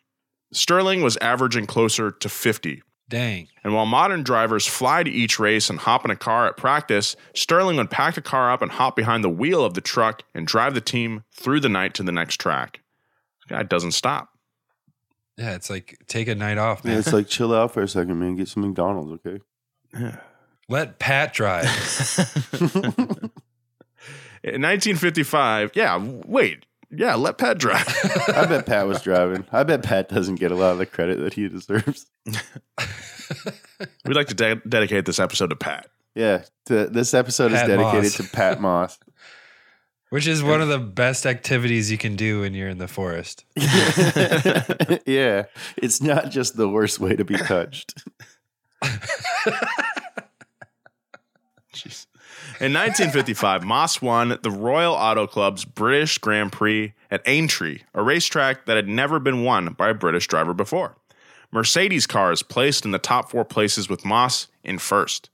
Sterling 0.51 1.01
was 1.01 1.17
averaging 1.17 1.65
closer 1.65 2.12
to 2.12 2.27
50. 2.27 2.82
Dang. 3.12 3.50
And 3.63 3.74
while 3.76 3.86
modern 3.86 4.24
drivers 4.24 4.65
fly 4.65 5.04
to 5.04 5.12
each 5.12 5.38
race 5.38 5.69
and 5.69 5.78
hop 5.78 6.06
in 6.06 6.12
a 6.12 6.15
car 6.15 6.47
at 6.47 6.56
practice, 6.56 7.15
Sterling 7.36 7.76
would 7.78 7.91
pack 7.91 8.15
the 8.15 8.21
car 8.21 8.52
up 8.52 8.62
and 8.62 8.71
hop 8.71 8.95
behind 8.95 9.21
the 9.24 9.30
wheel 9.30 9.63
of 9.65 9.74
the 9.74 9.82
truck 9.82 10.24
and 10.34 10.47
drive 10.47 10.74
the 10.74 10.82
team 10.82 11.24
through 11.32 11.60
the 11.60 11.67
night 11.69 11.93
to 11.95 12.04
the 12.04 12.12
next 12.13 12.38
track. 12.38 12.80
This 13.41 13.58
guy 13.58 13.63
doesn't 13.63 13.91
stop. 13.91 14.30
Yeah, 15.38 15.56
it's 15.56 15.69
like 15.69 15.97
take 16.08 16.30
a 16.30 16.36
night 16.36 16.58
off, 16.58 16.82
Yeah, 16.86 16.91
man. 16.91 17.00
it's 17.00 17.12
like 17.13 17.28
chill 17.28 17.54
out 17.54 17.74
for 17.74 17.84
a 17.84 17.88
second, 17.88 18.17
man. 18.17 18.38
Get 18.38 18.47
some 18.47 18.63
McDonald's, 18.63 19.19
okay? 19.26 19.41
Let 20.69 20.97
Pat 21.00 21.34
drive. 21.34 21.65
In 24.43 24.62
1955, 24.63 25.71
yeah, 25.76 25.97
wait, 26.26 26.65
yeah, 26.91 27.15
let 27.15 27.38
Pat 27.38 27.58
drive. 27.58 27.88
I 28.36 28.45
bet 28.45 28.65
Pat 28.65 28.88
was 28.88 29.01
driving. 29.01 29.45
I 29.51 29.63
bet 29.63 29.84
Pat 29.84 30.10
doesn't 30.10 30.36
get 30.36 30.51
a 30.51 30.56
lot 30.56 30.71
of 30.71 30.77
the 30.77 30.86
credit 30.86 31.19
that 31.19 31.34
he 31.34 31.47
deserves. 31.47 32.06
We'd 34.06 34.15
like 34.15 34.27
to 34.27 34.34
de- 34.36 34.62
dedicate 34.67 35.06
this 35.06 35.19
episode 35.19 35.49
to 35.51 35.56
Pat. 35.56 35.88
Yeah, 36.15 36.43
to, 36.65 36.88
this 36.88 37.13
episode 37.13 37.51
Pat 37.51 37.69
is 37.69 37.77
dedicated 37.77 38.04
Moss. 38.04 38.17
to 38.17 38.23
Pat 38.36 38.62
Moss. 38.62 38.99
Which 40.10 40.27
is 40.27 40.43
one 40.43 40.60
of 40.60 40.67
the 40.67 40.77
best 40.77 41.25
activities 41.25 41.89
you 41.89 41.97
can 41.97 42.17
do 42.17 42.41
when 42.41 42.54
you're 42.54 42.67
in 42.67 42.80
the 42.80 42.89
forest. 42.89 43.45
yeah, 45.06 45.43
it's 45.77 46.01
not 46.01 46.32
just 46.32 46.58
the 46.58 46.67
worst 46.67 46.99
way 46.99 47.15
to 47.15 47.23
be 47.23 47.38
touched. 47.38 47.93
In 52.60 52.74
1955, 52.74 53.63
Moss 53.63 54.02
won 54.02 54.38
the 54.41 54.52
Royal 54.52 54.94
Auto 54.94 55.28
Club's 55.28 55.65
British 55.65 56.17
Grand 56.17 56.52
Prix 56.52 56.94
at 57.10 57.22
Aintree, 57.26 57.82
a 57.94 58.02
racetrack 58.02 58.65
that 58.65 58.78
had 58.78 58.88
never 58.88 59.20
been 59.20 59.44
won 59.44 59.74
by 59.74 59.89
a 59.89 59.94
British 59.94 60.28
driver 60.28 60.54
before. 60.54 60.96
Mercedes 61.52 62.08
cars 62.08 62.44
placed 62.44 62.86
in 62.86 62.91
the 62.91 63.00
top 63.00 63.30
four 63.30 63.44
places 63.44 63.89
with 63.89 64.06
Moss 64.06 64.48
in 64.63 64.78
first. 64.78 65.30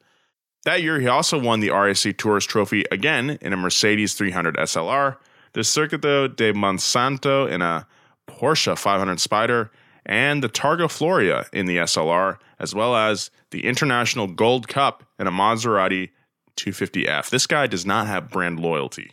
That 0.65 0.81
year, 0.81 0.99
he 0.99 1.07
also 1.07 1.39
won 1.39 1.59
the 1.59 1.69
RAC 1.69 2.17
Tourist 2.17 2.49
Trophy 2.49 2.83
again 2.91 3.37
in 3.41 3.53
a 3.53 3.57
Mercedes 3.57 4.15
300 4.15 4.55
SLR, 4.57 5.17
the 5.53 5.61
Circuito 5.61 6.35
de 6.35 6.51
Monsanto 6.53 7.49
in 7.49 7.61
a 7.61 7.87
Porsche 8.27 8.77
500 8.77 9.19
Spider, 9.19 9.71
and 10.05 10.43
the 10.43 10.49
Targa 10.49 10.89
Florio 10.89 11.45
in 11.53 11.67
the 11.67 11.77
SLR, 11.77 12.37
as 12.59 12.73
well 12.73 12.95
as 12.95 13.29
the 13.51 13.65
International 13.65 14.27
Gold 14.27 14.67
Cup 14.67 15.03
in 15.19 15.27
a 15.27 15.31
Maserati 15.31 16.09
250F. 16.57 17.29
This 17.29 17.47
guy 17.47 17.67
does 17.67 17.85
not 17.85 18.07
have 18.07 18.29
brand 18.29 18.59
loyalty, 18.59 19.11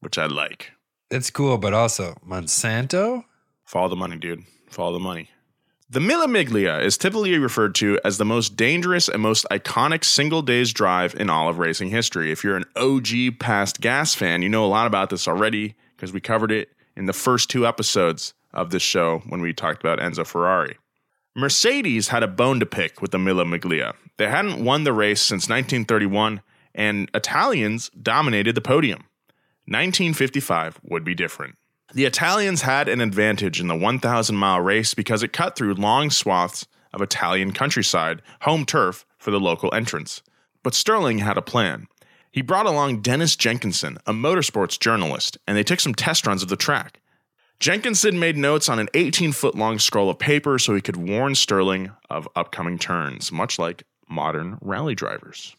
which 0.00 0.18
I 0.18 0.26
like. 0.26 0.72
It's 1.10 1.30
cool, 1.30 1.58
but 1.58 1.74
also 1.74 2.14
Monsanto? 2.26 3.24
Follow 3.64 3.88
the 3.88 3.96
money, 3.96 4.16
dude. 4.16 4.44
Follow 4.68 4.92
the 4.92 4.98
money. 4.98 5.30
The 5.90 6.00
Mille 6.00 6.26
Miglia 6.26 6.82
is 6.82 6.96
typically 6.96 7.38
referred 7.38 7.74
to 7.76 8.00
as 8.04 8.18
the 8.18 8.24
most 8.24 8.56
dangerous 8.56 9.08
and 9.08 9.22
most 9.22 9.46
iconic 9.50 10.02
single 10.02 10.42
days 10.42 10.72
drive 10.72 11.14
in 11.14 11.30
all 11.30 11.48
of 11.48 11.58
racing 11.58 11.90
history. 11.90 12.32
If 12.32 12.42
you're 12.42 12.56
an 12.56 12.64
OG 12.74 13.38
past 13.38 13.80
gas 13.80 14.14
fan, 14.14 14.42
you 14.42 14.48
know 14.48 14.64
a 14.64 14.66
lot 14.66 14.86
about 14.86 15.10
this 15.10 15.28
already 15.28 15.76
because 15.94 16.12
we 16.12 16.20
covered 16.20 16.50
it 16.50 16.70
in 16.96 17.06
the 17.06 17.12
first 17.12 17.50
two 17.50 17.66
episodes 17.66 18.34
of 18.52 18.70
this 18.70 18.82
show 18.82 19.22
when 19.28 19.40
we 19.40 19.52
talked 19.52 19.80
about 19.80 19.98
Enzo 19.98 20.26
Ferrari. 20.26 20.78
Mercedes 21.36 22.08
had 22.08 22.22
a 22.22 22.28
bone 22.28 22.60
to 22.60 22.66
pick 22.66 23.02
with 23.02 23.10
the 23.10 23.18
Mille 23.18 23.44
Miglia. 23.44 23.94
They 24.16 24.28
hadn't 24.28 24.64
won 24.64 24.84
the 24.84 24.92
race 24.92 25.20
since 25.20 25.48
1931, 25.48 26.40
and 26.74 27.10
Italians 27.14 27.90
dominated 27.90 28.54
the 28.54 28.60
podium. 28.60 29.04
1955 29.66 30.80
would 30.82 31.04
be 31.04 31.14
different. 31.14 31.56
The 31.94 32.04
Italians 32.04 32.62
had 32.62 32.88
an 32.88 33.00
advantage 33.00 33.60
in 33.60 33.68
the 33.68 33.76
1,000 33.76 34.34
mile 34.36 34.60
race 34.60 34.94
because 34.94 35.22
it 35.22 35.32
cut 35.32 35.56
through 35.56 35.74
long 35.74 36.10
swaths 36.10 36.66
of 36.92 37.00
Italian 37.00 37.52
countryside, 37.52 38.22
home 38.42 38.66
turf 38.66 39.06
for 39.18 39.30
the 39.30 39.40
local 39.40 39.72
entrants. 39.74 40.22
But 40.62 40.74
Sterling 40.74 41.18
had 41.18 41.38
a 41.38 41.42
plan. 41.42 41.86
He 42.30 42.42
brought 42.42 42.66
along 42.66 43.02
Denis 43.02 43.36
Jenkinson, 43.36 43.98
a 44.06 44.12
motorsports 44.12 44.78
journalist, 44.78 45.38
and 45.46 45.56
they 45.56 45.62
took 45.62 45.80
some 45.80 45.94
test 45.94 46.26
runs 46.26 46.42
of 46.42 46.48
the 46.48 46.56
track. 46.56 47.00
Jenkinson 47.60 48.18
made 48.18 48.36
notes 48.36 48.68
on 48.68 48.78
an 48.78 48.88
18 48.94 49.32
foot 49.32 49.54
long 49.54 49.78
scroll 49.78 50.10
of 50.10 50.18
paper 50.18 50.58
so 50.58 50.74
he 50.74 50.80
could 50.80 50.96
warn 50.96 51.34
Sterling 51.34 51.92
of 52.10 52.28
upcoming 52.34 52.78
turns, 52.78 53.30
much 53.30 53.58
like 53.58 53.84
modern 54.08 54.58
rally 54.60 54.94
drivers. 54.94 55.56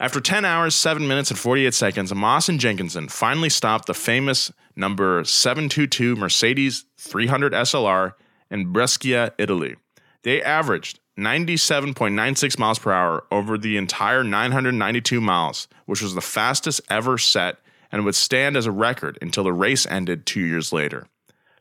After 0.00 0.18
10 0.18 0.46
hours, 0.46 0.74
7 0.74 1.06
minutes, 1.06 1.30
and 1.30 1.38
48 1.38 1.74
seconds, 1.74 2.14
Moss 2.14 2.48
and 2.48 2.58
Jenkinson 2.58 3.08
finally 3.08 3.50
stopped 3.50 3.84
the 3.84 3.92
famous 3.92 4.50
number 4.74 5.22
722 5.22 6.16
Mercedes 6.16 6.86
300 6.96 7.52
SLR 7.52 8.14
in 8.50 8.72
Brescia, 8.72 9.34
Italy. 9.36 9.76
They 10.22 10.40
averaged 10.42 11.00
97.96 11.18 12.58
miles 12.58 12.78
per 12.78 12.92
hour 12.92 13.24
over 13.30 13.58
the 13.58 13.76
entire 13.76 14.24
992 14.24 15.20
miles, 15.20 15.68
which 15.84 16.00
was 16.00 16.14
the 16.14 16.22
fastest 16.22 16.80
ever 16.88 17.18
set 17.18 17.58
and 17.92 18.06
would 18.06 18.14
stand 18.14 18.56
as 18.56 18.64
a 18.64 18.72
record 18.72 19.18
until 19.20 19.44
the 19.44 19.52
race 19.52 19.84
ended 19.84 20.24
two 20.24 20.40
years 20.40 20.72
later. 20.72 21.08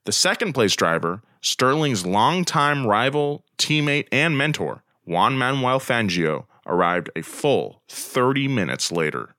The 0.06 0.14
second 0.14 0.54
place 0.54 0.78
driver, 0.78 1.22
Sterling's 1.42 2.06
longtime 2.06 2.88
rival, 2.88 3.44
teammate, 3.58 4.08
and 4.14 4.38
mentor, 4.38 4.82
Juan 5.04 5.38
Manuel 5.38 5.82
Fangio, 5.82 6.46
arrived 6.70 7.10
a 7.16 7.22
full 7.22 7.84
30 7.90 8.48
minutes 8.48 8.92
later. 8.92 9.36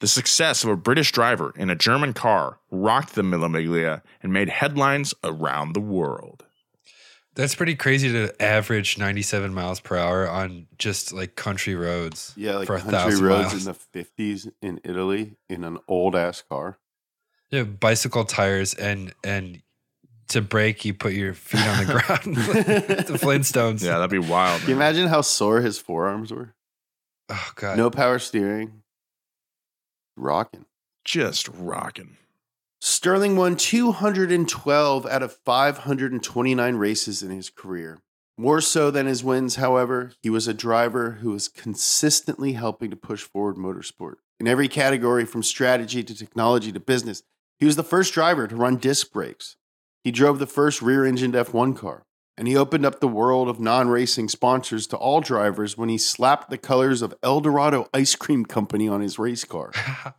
The 0.00 0.08
success 0.08 0.64
of 0.64 0.70
a 0.70 0.76
British 0.76 1.12
driver 1.12 1.52
in 1.56 1.68
a 1.68 1.74
German 1.74 2.14
car 2.14 2.58
rocked 2.70 3.14
the 3.14 3.22
Mille 3.22 3.40
Miglia 3.40 4.00
and 4.22 4.32
made 4.32 4.48
headlines 4.48 5.12
around 5.22 5.74
the 5.74 5.80
world. 5.80 6.46
That's 7.34 7.54
pretty 7.54 7.74
crazy 7.74 8.10
to 8.10 8.42
average 8.42 8.98
97 8.98 9.54
miles 9.54 9.78
per 9.78 9.96
hour 9.96 10.28
on 10.28 10.66
just 10.78 11.12
like 11.12 11.36
country 11.36 11.74
roads. 11.74 12.32
Yeah, 12.36 12.56
like 12.56 12.66
for 12.66 12.76
a 12.76 12.80
country 12.80 13.20
roads 13.20 13.52
miles. 13.52 13.66
in 13.66 13.76
the 13.92 14.04
50s 14.04 14.50
in 14.60 14.80
Italy 14.84 15.36
in 15.48 15.64
an 15.64 15.78
old 15.86 16.16
ass 16.16 16.42
car. 16.42 16.78
Yeah, 17.50 17.64
bicycle 17.64 18.24
tires 18.24 18.74
and 18.74 19.12
and 19.22 19.62
to 20.30 20.42
break, 20.42 20.84
you 20.84 20.94
put 20.94 21.12
your 21.12 21.34
feet 21.34 21.60
on 21.60 21.78
the 21.78 21.92
ground. 21.92 22.36
the 23.06 23.18
Flintstones. 23.18 23.82
Yeah, 23.82 23.98
that'd 23.98 24.10
be 24.10 24.18
wild. 24.18 24.60
Can 24.60 24.70
you 24.70 24.76
man. 24.76 24.88
imagine 24.88 25.08
how 25.08 25.20
sore 25.20 25.60
his 25.60 25.78
forearms 25.78 26.32
were? 26.32 26.54
Oh 27.28 27.50
god. 27.54 27.76
No 27.76 27.90
power 27.90 28.18
steering. 28.18 28.82
Rocking. 30.16 30.66
Just 31.04 31.48
rocking. 31.48 32.16
Sterling 32.80 33.36
won 33.36 33.56
212 33.56 35.06
out 35.06 35.22
of 35.22 35.36
529 35.44 36.76
races 36.76 37.22
in 37.22 37.30
his 37.30 37.50
career. 37.50 37.98
More 38.38 38.62
so 38.62 38.90
than 38.90 39.06
his 39.06 39.22
wins, 39.22 39.56
however, 39.56 40.12
he 40.22 40.30
was 40.30 40.48
a 40.48 40.54
driver 40.54 41.18
who 41.20 41.30
was 41.30 41.46
consistently 41.46 42.54
helping 42.54 42.88
to 42.90 42.96
push 42.96 43.22
forward 43.22 43.56
motorsport. 43.56 44.14
In 44.38 44.48
every 44.48 44.66
category, 44.66 45.26
from 45.26 45.42
strategy 45.42 46.02
to 46.02 46.14
technology 46.14 46.72
to 46.72 46.80
business, 46.80 47.22
he 47.58 47.66
was 47.66 47.76
the 47.76 47.82
first 47.84 48.14
driver 48.14 48.46
to 48.46 48.56
run 48.56 48.76
disc 48.76 49.12
brakes. 49.12 49.56
He 50.02 50.10
drove 50.10 50.38
the 50.38 50.46
first 50.46 50.80
rear 50.80 51.04
engined 51.04 51.34
F1 51.34 51.76
car, 51.76 52.04
and 52.36 52.48
he 52.48 52.56
opened 52.56 52.86
up 52.86 53.00
the 53.00 53.08
world 53.08 53.48
of 53.48 53.60
non 53.60 53.88
racing 53.88 54.28
sponsors 54.28 54.86
to 54.88 54.96
all 54.96 55.20
drivers 55.20 55.76
when 55.76 55.88
he 55.88 55.98
slapped 55.98 56.50
the 56.50 56.58
colors 56.58 57.02
of 57.02 57.14
El 57.22 57.40
Dorado 57.40 57.88
Ice 57.92 58.14
Cream 58.14 58.44
Company 58.44 58.88
on 58.88 59.00
his 59.00 59.18
race 59.18 59.44
car. 59.44 59.72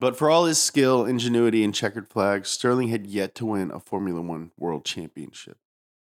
But 0.00 0.16
for 0.16 0.30
all 0.30 0.46
his 0.46 0.60
skill, 0.60 1.04
ingenuity, 1.04 1.62
and 1.62 1.74
checkered 1.74 2.08
flags, 2.08 2.48
Sterling 2.48 2.88
had 2.88 3.06
yet 3.06 3.34
to 3.36 3.46
win 3.46 3.70
a 3.70 3.78
Formula 3.78 4.22
One 4.22 4.50
World 4.58 4.86
Championship. 4.86 5.58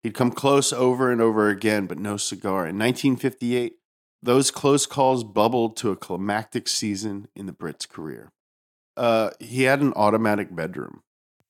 He'd 0.05 0.15
come 0.15 0.31
close 0.31 0.73
over 0.73 1.11
and 1.11 1.21
over 1.21 1.49
again, 1.49 1.87
but 1.87 1.99
no 1.99 2.17
cigar. 2.17 2.61
In 2.61 2.79
1958, 2.79 3.79
those 4.23 4.53
close 4.53 4.87
calls 4.87 5.25
bubbled 5.25 5.77
to 5.79 5.91
a 5.91 5.97
climactic 5.97 6.69
season 6.69 7.27
in 7.35 7.47
the 7.47 7.53
Brit's 7.53 7.87
career. 7.87 8.31
Uh, 8.97 9.31
he 9.41 9.65
had 9.65 9.81
an 9.81 9.93
automatic 9.97 10.55
bedroom. 10.55 11.03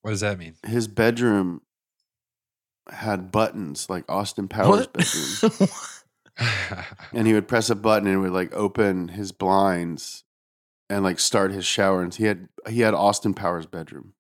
What 0.03 0.11
does 0.11 0.21
that 0.21 0.39
mean? 0.39 0.57
His 0.67 0.89
bedroom 0.89 1.63
had 2.91 3.31
buttons 3.31 3.89
like 3.89 4.05
Austin 4.09 4.49
Powers' 4.49 4.89
bedroom. 4.89 5.69
and 7.13 7.27
he 7.27 7.33
would 7.33 7.49
press 7.49 7.71
a 7.71 7.75
button 7.75 8.09
and 8.09 8.17
it 8.17 8.21
would 8.21 8.33
like 8.33 8.53
open 8.55 9.09
his 9.09 9.33
blinds 9.33 10.25
and 10.91 11.05
like 11.05 11.21
start 11.21 11.53
his 11.53 11.65
shower. 11.65 12.03
And 12.03 12.15
he 12.15 12.25
had 12.25 12.49
he 12.69 12.81
had 12.81 12.95
Austin 12.95 13.35
Powers' 13.35 13.67
bedroom. 13.67 14.15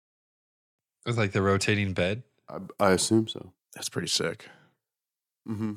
With 1.04 1.18
like 1.18 1.32
the 1.32 1.42
rotating 1.42 1.92
bed. 1.92 2.22
I, 2.48 2.58
I 2.78 2.90
assume 2.92 3.26
so. 3.26 3.52
That's 3.74 3.88
pretty 3.88 4.08
sick. 4.08 4.46
Mm-hmm. 5.48 5.74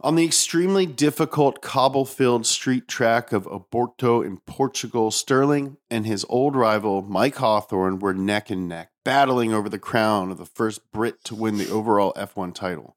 On 0.00 0.16
the 0.16 0.24
extremely 0.24 0.86
difficult 0.86 1.62
cobble 1.62 2.04
filled 2.04 2.44
street 2.46 2.88
track 2.88 3.32
of 3.32 3.44
Oporto 3.44 4.24
in 4.24 4.38
Portugal, 4.38 5.10
Sterling 5.10 5.76
and 5.90 6.06
his 6.06 6.26
old 6.28 6.56
rival, 6.56 7.02
Mike 7.02 7.36
Hawthorn, 7.36 8.00
were 8.00 8.14
neck 8.14 8.50
and 8.50 8.68
neck, 8.68 8.90
battling 9.04 9.52
over 9.52 9.68
the 9.68 9.78
crown 9.78 10.30
of 10.30 10.38
the 10.38 10.46
first 10.46 10.92
Brit 10.92 11.22
to 11.24 11.34
win 11.34 11.58
the 11.58 11.70
overall 11.70 12.12
F1 12.14 12.54
title. 12.54 12.96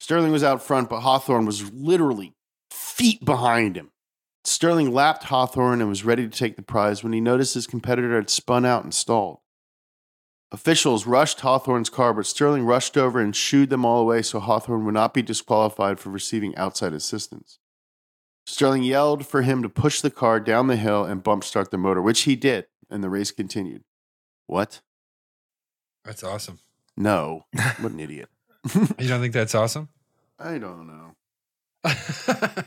Sterling 0.00 0.32
was 0.32 0.44
out 0.44 0.62
front, 0.62 0.90
but 0.90 1.00
Hawthorn 1.00 1.46
was 1.46 1.72
literally 1.72 2.34
feet 2.70 3.24
behind 3.24 3.76
him. 3.76 3.90
Sterling 4.44 4.92
lapped 4.92 5.24
Hawthorn 5.24 5.80
and 5.80 5.88
was 5.88 6.04
ready 6.04 6.28
to 6.28 6.38
take 6.38 6.56
the 6.56 6.62
prize 6.62 7.02
when 7.02 7.12
he 7.12 7.20
noticed 7.20 7.54
his 7.54 7.66
competitor 7.66 8.14
had 8.16 8.28
spun 8.28 8.66
out 8.66 8.84
and 8.84 8.92
stalled. 8.92 9.38
Officials 10.52 11.06
rushed 11.06 11.40
Hawthorn's 11.40 11.90
car, 11.90 12.12
but 12.12 12.26
Sterling 12.26 12.64
rushed 12.64 12.96
over 12.96 13.18
and 13.18 13.34
shooed 13.34 13.70
them 13.70 13.84
all 13.84 14.00
away 14.00 14.22
so 14.22 14.38
Hawthorn 14.38 14.84
would 14.84 14.94
not 14.94 15.14
be 15.14 15.22
disqualified 15.22 15.98
for 15.98 16.10
receiving 16.10 16.54
outside 16.56 16.92
assistance. 16.92 17.58
Sterling 18.46 18.82
yelled 18.82 19.26
for 19.26 19.42
him 19.42 19.62
to 19.62 19.68
push 19.68 20.00
the 20.00 20.10
car 20.10 20.38
down 20.38 20.66
the 20.66 20.76
hill 20.76 21.04
and 21.04 21.22
bump 21.22 21.44
start 21.44 21.70
the 21.70 21.78
motor, 21.78 22.02
which 22.02 22.22
he 22.22 22.36
did, 22.36 22.66
and 22.90 23.02
the 23.02 23.08
race 23.08 23.30
continued. 23.30 23.82
What? 24.46 24.82
That's 26.04 26.22
awesome. 26.22 26.58
No. 26.96 27.44
What 27.80 27.92
an 27.92 28.00
idiot. 28.00 28.28
You 28.74 29.08
don't 29.08 29.20
think 29.20 29.34
that's 29.34 29.54
awesome? 29.54 29.88
I 30.38 30.58
don't 30.58 30.86
know. 30.86 31.14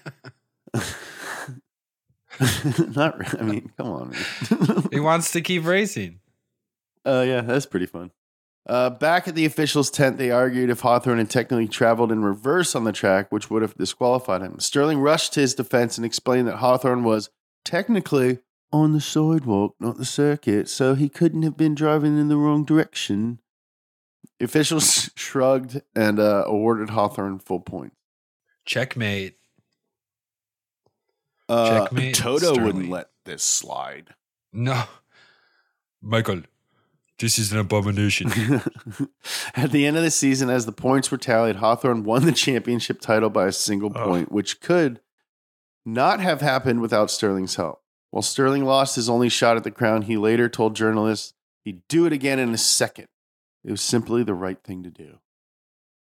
Not 2.96 3.20
re- 3.20 3.40
I 3.40 3.44
mean, 3.44 3.72
come 3.78 3.88
on. 3.88 4.14
he 4.92 5.00
wants 5.00 5.32
to 5.32 5.42
keep 5.42 5.66
racing. 5.66 6.20
Uh, 7.06 7.24
yeah, 7.26 7.42
that's 7.42 7.66
pretty 7.66 7.86
fun. 7.88 8.12
Uh, 8.68 8.90
back 8.90 9.28
at 9.28 9.36
the 9.36 9.46
officials' 9.46 9.90
tent, 9.90 10.18
they 10.18 10.30
argued 10.30 10.70
if 10.70 10.82
Hawthorn 10.82 11.20
had 11.20 11.30
technically 11.30 11.68
traveled 11.70 12.12
in 12.12 12.22
reverse 12.24 12.76
on 12.76 12.84
the 12.84 12.92
track, 12.92 13.32
which 13.32 13.50
would 13.50 13.62
have 13.62 13.76
disqualified 13.78 14.42
him. 14.42 14.60
Sterling 14.60 15.00
rushed 15.00 15.34
to 15.34 15.40
his 15.40 15.56
defense 15.56 15.98
and 15.98 16.06
explained 16.06 16.48
that 16.50 16.58
Hawthorn 16.58 17.04
was 17.04 17.30
technically 17.64 18.40
on 18.72 18.94
the 18.94 19.02
sidewalk, 19.02 19.76
not 19.80 19.98
the 19.98 20.06
circuit, 20.06 20.68
so 20.70 20.94
he 20.96 21.10
couldn't 21.10 21.44
have 21.44 21.56
been 21.58 21.74
driving 21.76 22.20
in 22.20 22.28
the 22.28 22.38
wrong 22.38 22.66
direction. 22.66 23.40
The 24.40 24.46
officials 24.46 25.10
shrugged 25.16 25.82
and 25.96 26.20
uh, 26.20 26.44
awarded 26.46 26.90
Hawthorn 26.92 27.40
full 27.40 27.62
points. 27.62 27.96
Checkmate. 28.66 29.36
Uh, 31.50 31.80
Checkmate, 31.86 32.16
Toto 32.16 32.38
Sterling. 32.40 32.64
wouldn't 32.66 32.90
let 32.90 33.10
this 33.26 33.44
slide. 33.44 34.14
No. 34.52 34.84
Michael, 36.02 36.42
this 37.20 37.40
is 37.40 37.52
an 37.54 37.60
abomination. 37.60 38.30
At 39.56 39.72
the 39.72 39.86
end 39.86 39.96
of 39.98 40.04
the 40.04 40.12
season, 40.12 40.50
as 40.50 40.66
the 40.66 40.72
points 40.74 41.10
were 41.10 41.18
tallied, 41.18 41.56
Hawthorn 41.58 42.04
won 42.04 42.26
the 42.26 42.32
championship 42.34 43.00
title 43.00 43.30
by 43.30 43.48
a 43.48 43.52
single 43.52 43.92
Oh. 43.96 44.06
point, 44.06 44.32
which 44.32 44.60
could 44.62 45.00
not 45.86 46.20
have 46.20 46.42
happened 46.42 46.82
without 46.82 47.10
Sterling's 47.10 47.56
help. 47.56 47.82
While 48.12 48.22
Sterling 48.22 48.66
lost 48.66 48.96
his 48.96 49.10
only 49.10 49.30
shot 49.30 49.58
at 49.58 49.64
the 49.64 49.72
crown, 49.72 50.04
he 50.04 50.18
later 50.18 50.50
told 50.50 50.76
journalists 50.76 51.34
he'd 51.64 51.82
do 51.88 52.06
it 52.06 52.14
again 52.14 52.40
in 52.40 52.54
a 52.54 52.58
second. 52.58 53.08
It 53.64 53.72
was 53.72 53.82
simply 53.82 54.24
the 54.24 54.34
right 54.34 54.58
thing 54.64 54.84
to 54.84 54.90
do. 54.90 55.20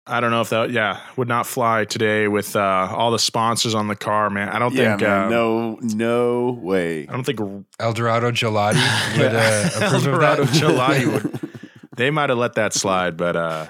I 0.04 0.18
don't 0.18 0.32
know 0.32 0.40
if 0.40 0.50
that, 0.50 0.72
yeah, 0.72 1.00
would 1.16 1.28
not 1.28 1.46
fly 1.46 1.84
today 1.84 2.26
with 2.26 2.56
uh, 2.56 2.88
all 2.90 3.12
the 3.12 3.20
sponsors 3.20 3.72
on 3.72 3.86
the 3.86 3.94
car, 3.94 4.30
man. 4.30 4.48
I 4.48 4.58
don't 4.58 4.74
yeah, 4.74 4.96
think, 4.96 5.02
man, 5.02 5.26
uh, 5.26 5.28
no, 5.28 5.78
no 5.80 6.58
way. 6.60 7.06
I 7.06 7.12
don't 7.12 7.22
think 7.22 7.38
Eldorado 7.78 8.32
Gelati 8.32 9.16
would 9.18 9.32
uh, 9.32 9.70
approve 9.76 10.06
Eldorado 10.06 10.42
of 10.42 10.52
that. 10.52 10.60
Gelati 10.60 11.06
would. 11.12 11.50
They 11.96 12.10
might 12.10 12.30
have 12.30 12.38
let 12.38 12.54
that 12.54 12.72
slide, 12.72 13.16
but 13.16 13.36
uh, 13.36 13.66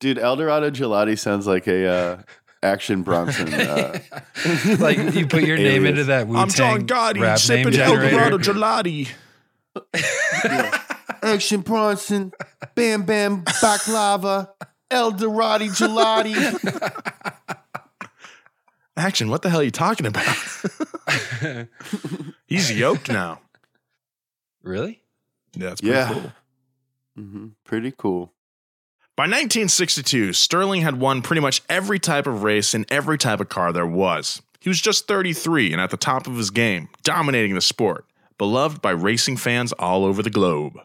Dude, 0.00 0.18
Eldorado 0.18 0.70
Gelati 0.70 1.18
sounds 1.18 1.46
like 1.46 1.66
a 1.66 1.86
uh, 1.86 2.22
Action 2.64 3.02
Bronson. 3.02 3.52
Uh, 3.52 3.98
like 4.80 4.96
you 5.14 5.26
put 5.26 5.44
your 5.44 5.56
name 5.58 5.84
into 5.86 6.04
that 6.04 6.26
Wu 6.26 6.36
I'm 6.36 6.48
John 6.48 6.86
Gotti 6.86 7.20
rap 7.20 7.38
name 7.38 7.38
sipping 7.38 7.72
generator. 7.72 8.18
Eldorado 8.20 8.38
Gelati. 8.38 9.08
Action 11.22 11.60
Bronson, 11.60 12.32
Bam 12.74 13.02
Bam 13.04 13.44
Baklava, 13.44 14.48
Eldorado 14.90 15.64
Gelati. 15.66 16.34
Action, 18.96 19.28
what 19.28 19.42
the 19.42 19.50
hell 19.50 19.60
are 19.60 19.64
you 19.64 19.70
talking 19.70 20.06
about? 20.06 20.24
He's 22.46 22.70
yoked 22.70 23.08
now. 23.10 23.40
really? 24.62 25.02
Yeah, 25.56 25.68
that's 25.70 25.80
pretty 25.80 25.94
Yeah. 25.96 26.08
cool. 26.12 26.32
hmm 27.16 27.46
Pretty 27.64 27.92
cool. 27.96 28.32
By 29.16 29.26
1962, 29.26 30.32
Sterling 30.32 30.80
had 30.80 30.98
won 30.98 31.22
pretty 31.22 31.40
much 31.40 31.62
every 31.68 32.00
type 32.00 32.26
of 32.26 32.42
race 32.42 32.74
in 32.74 32.84
every 32.90 33.16
type 33.16 33.38
of 33.38 33.48
car 33.48 33.72
there 33.72 33.86
was. 33.86 34.42
He 34.58 34.68
was 34.68 34.80
just 34.80 35.06
33 35.06 35.70
and 35.70 35.80
at 35.80 35.90
the 35.90 35.96
top 35.96 36.26
of 36.26 36.34
his 36.34 36.50
game, 36.50 36.88
dominating 37.04 37.54
the 37.54 37.60
sport, 37.60 38.06
beloved 38.38 38.82
by 38.82 38.90
racing 38.90 39.36
fans 39.36 39.72
all 39.74 40.04
over 40.04 40.20
the 40.20 40.30
globe. 40.30 40.80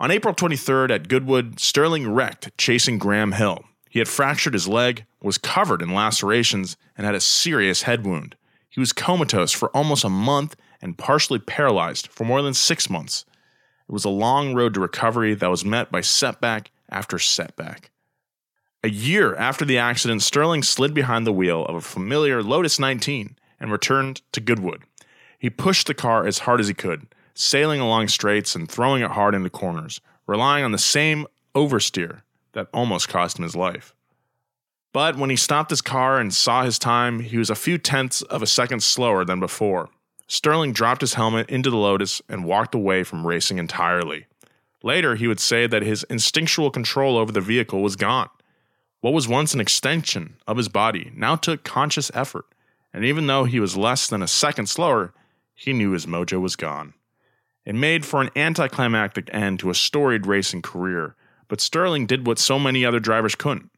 On 0.00 0.10
April 0.10 0.34
23rd 0.34 0.90
at 0.90 1.06
Goodwood, 1.06 1.60
Sterling 1.60 2.12
wrecked 2.12 2.50
chasing 2.58 2.98
Graham 2.98 3.30
Hill. 3.30 3.62
He 3.88 4.00
had 4.00 4.08
fractured 4.08 4.54
his 4.54 4.66
leg, 4.66 5.04
was 5.22 5.38
covered 5.38 5.82
in 5.82 5.94
lacerations, 5.94 6.76
and 6.98 7.06
had 7.06 7.14
a 7.14 7.20
serious 7.20 7.82
head 7.82 8.04
wound. 8.04 8.34
He 8.68 8.80
was 8.80 8.92
comatose 8.92 9.52
for 9.52 9.68
almost 9.68 10.02
a 10.02 10.08
month 10.08 10.56
and 10.82 10.98
partially 10.98 11.38
paralyzed 11.38 12.08
for 12.08 12.24
more 12.24 12.42
than 12.42 12.54
six 12.54 12.90
months. 12.90 13.24
It 13.88 13.92
was 13.92 14.04
a 14.04 14.08
long 14.08 14.52
road 14.52 14.74
to 14.74 14.80
recovery 14.80 15.34
that 15.34 15.48
was 15.48 15.64
met 15.64 15.92
by 15.92 16.00
setback 16.00 16.72
after 16.90 17.18
setback. 17.18 17.90
A 18.84 18.88
year 18.88 19.34
after 19.34 19.64
the 19.64 19.78
accident, 19.78 20.22
Sterling 20.22 20.62
slid 20.62 20.94
behind 20.94 21.26
the 21.26 21.32
wheel 21.32 21.64
of 21.64 21.74
a 21.74 21.80
familiar 21.80 22.42
Lotus 22.42 22.78
19 22.78 23.36
and 23.58 23.72
returned 23.72 24.22
to 24.32 24.40
Goodwood. 24.40 24.82
He 25.38 25.50
pushed 25.50 25.86
the 25.86 25.94
car 25.94 26.26
as 26.26 26.40
hard 26.40 26.60
as 26.60 26.68
he 26.68 26.74
could, 26.74 27.06
sailing 27.34 27.80
along 27.80 28.08
straights 28.08 28.54
and 28.54 28.70
throwing 28.70 29.02
it 29.02 29.10
hard 29.10 29.34
into 29.34 29.50
corners, 29.50 30.00
relying 30.26 30.64
on 30.64 30.72
the 30.72 30.78
same 30.78 31.26
oversteer 31.54 32.22
that 32.52 32.68
almost 32.72 33.08
cost 33.08 33.38
him 33.38 33.42
his 33.42 33.56
life. 33.56 33.94
But 34.92 35.16
when 35.16 35.30
he 35.30 35.36
stopped 35.36 35.70
his 35.70 35.82
car 35.82 36.18
and 36.18 36.32
saw 36.32 36.62
his 36.62 36.78
time, 36.78 37.20
he 37.20 37.36
was 37.36 37.50
a 37.50 37.54
few 37.54 37.76
tenths 37.76 38.22
of 38.22 38.42
a 38.42 38.46
second 38.46 38.82
slower 38.82 39.24
than 39.24 39.40
before. 39.40 39.90
Sterling 40.26 40.72
dropped 40.72 41.02
his 41.02 41.14
helmet 41.14 41.50
into 41.50 41.70
the 41.70 41.76
Lotus 41.76 42.22
and 42.28 42.44
walked 42.44 42.74
away 42.74 43.02
from 43.02 43.26
racing 43.26 43.58
entirely. 43.58 44.26
Later, 44.86 45.16
he 45.16 45.26
would 45.26 45.40
say 45.40 45.66
that 45.66 45.82
his 45.82 46.04
instinctual 46.04 46.70
control 46.70 47.18
over 47.18 47.32
the 47.32 47.40
vehicle 47.40 47.82
was 47.82 47.96
gone. 47.96 48.28
What 49.00 49.14
was 49.14 49.26
once 49.26 49.52
an 49.52 49.60
extension 49.60 50.36
of 50.46 50.58
his 50.58 50.68
body 50.68 51.10
now 51.16 51.34
took 51.34 51.64
conscious 51.64 52.08
effort, 52.14 52.44
and 52.92 53.04
even 53.04 53.26
though 53.26 53.46
he 53.46 53.58
was 53.58 53.76
less 53.76 54.06
than 54.06 54.22
a 54.22 54.28
second 54.28 54.68
slower, 54.68 55.12
he 55.56 55.72
knew 55.72 55.90
his 55.90 56.06
mojo 56.06 56.40
was 56.40 56.54
gone. 56.54 56.94
It 57.64 57.74
made 57.74 58.06
for 58.06 58.22
an 58.22 58.30
anticlimactic 58.36 59.28
end 59.34 59.58
to 59.58 59.70
a 59.70 59.74
storied 59.74 60.24
racing 60.24 60.62
career, 60.62 61.16
but 61.48 61.60
Sterling 61.60 62.06
did 62.06 62.24
what 62.24 62.38
so 62.38 62.56
many 62.56 62.86
other 62.86 63.00
drivers 63.00 63.34
couldn't 63.34 63.72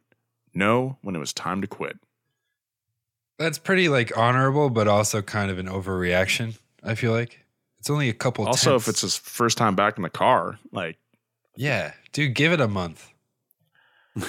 know 0.52 0.98
when 1.00 1.16
it 1.16 1.20
was 1.20 1.32
time 1.32 1.62
to 1.62 1.66
quit. 1.66 1.96
That's 3.38 3.56
pretty 3.56 3.88
like 3.88 4.14
honorable, 4.14 4.68
but 4.68 4.88
also 4.88 5.22
kind 5.22 5.50
of 5.50 5.58
an 5.58 5.68
overreaction. 5.68 6.58
I 6.84 6.94
feel 6.94 7.12
like 7.12 7.46
it's 7.80 7.90
only 7.90 8.08
a 8.08 8.14
couple. 8.14 8.46
also, 8.46 8.76
if 8.76 8.88
it's 8.88 9.00
his 9.02 9.16
first 9.16 9.58
time 9.58 9.74
back 9.74 9.96
in 9.96 10.02
the 10.02 10.10
car, 10.10 10.58
like, 10.72 10.98
yeah, 11.56 11.92
dude, 12.12 12.34
give 12.34 12.52
it 12.52 12.60
a 12.60 12.68
month. 12.68 13.10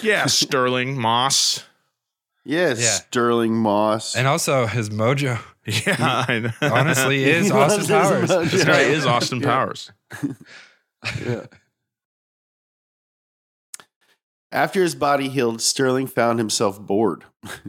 yeah, 0.01 0.25
Sterling, 0.27 0.99
Moss. 0.99 1.63
Yes, 2.45 2.81
Yeah. 2.81 2.91
Stirling 2.91 3.53
Moss. 3.55 4.15
And 4.15 4.25
also 4.27 4.65
his 4.65 4.89
mojo 4.89 5.39
Yeah, 5.65 6.25
I 6.27 6.39
know. 6.39 6.51
honestly 6.61 7.23
is 7.29 7.51
Austin 7.51 7.85
Powers. 7.87 8.29
this 8.51 8.63
guy 8.63 8.81
is 8.81 9.05
Austin 9.05 9.41
Powers. 9.41 9.91
Yeah. 11.25 11.45
After 14.51 14.81
his 14.81 14.95
body 14.95 15.29
healed, 15.29 15.61
Sterling 15.61 16.07
found 16.07 16.39
himself 16.39 16.81
bored, 16.81 17.23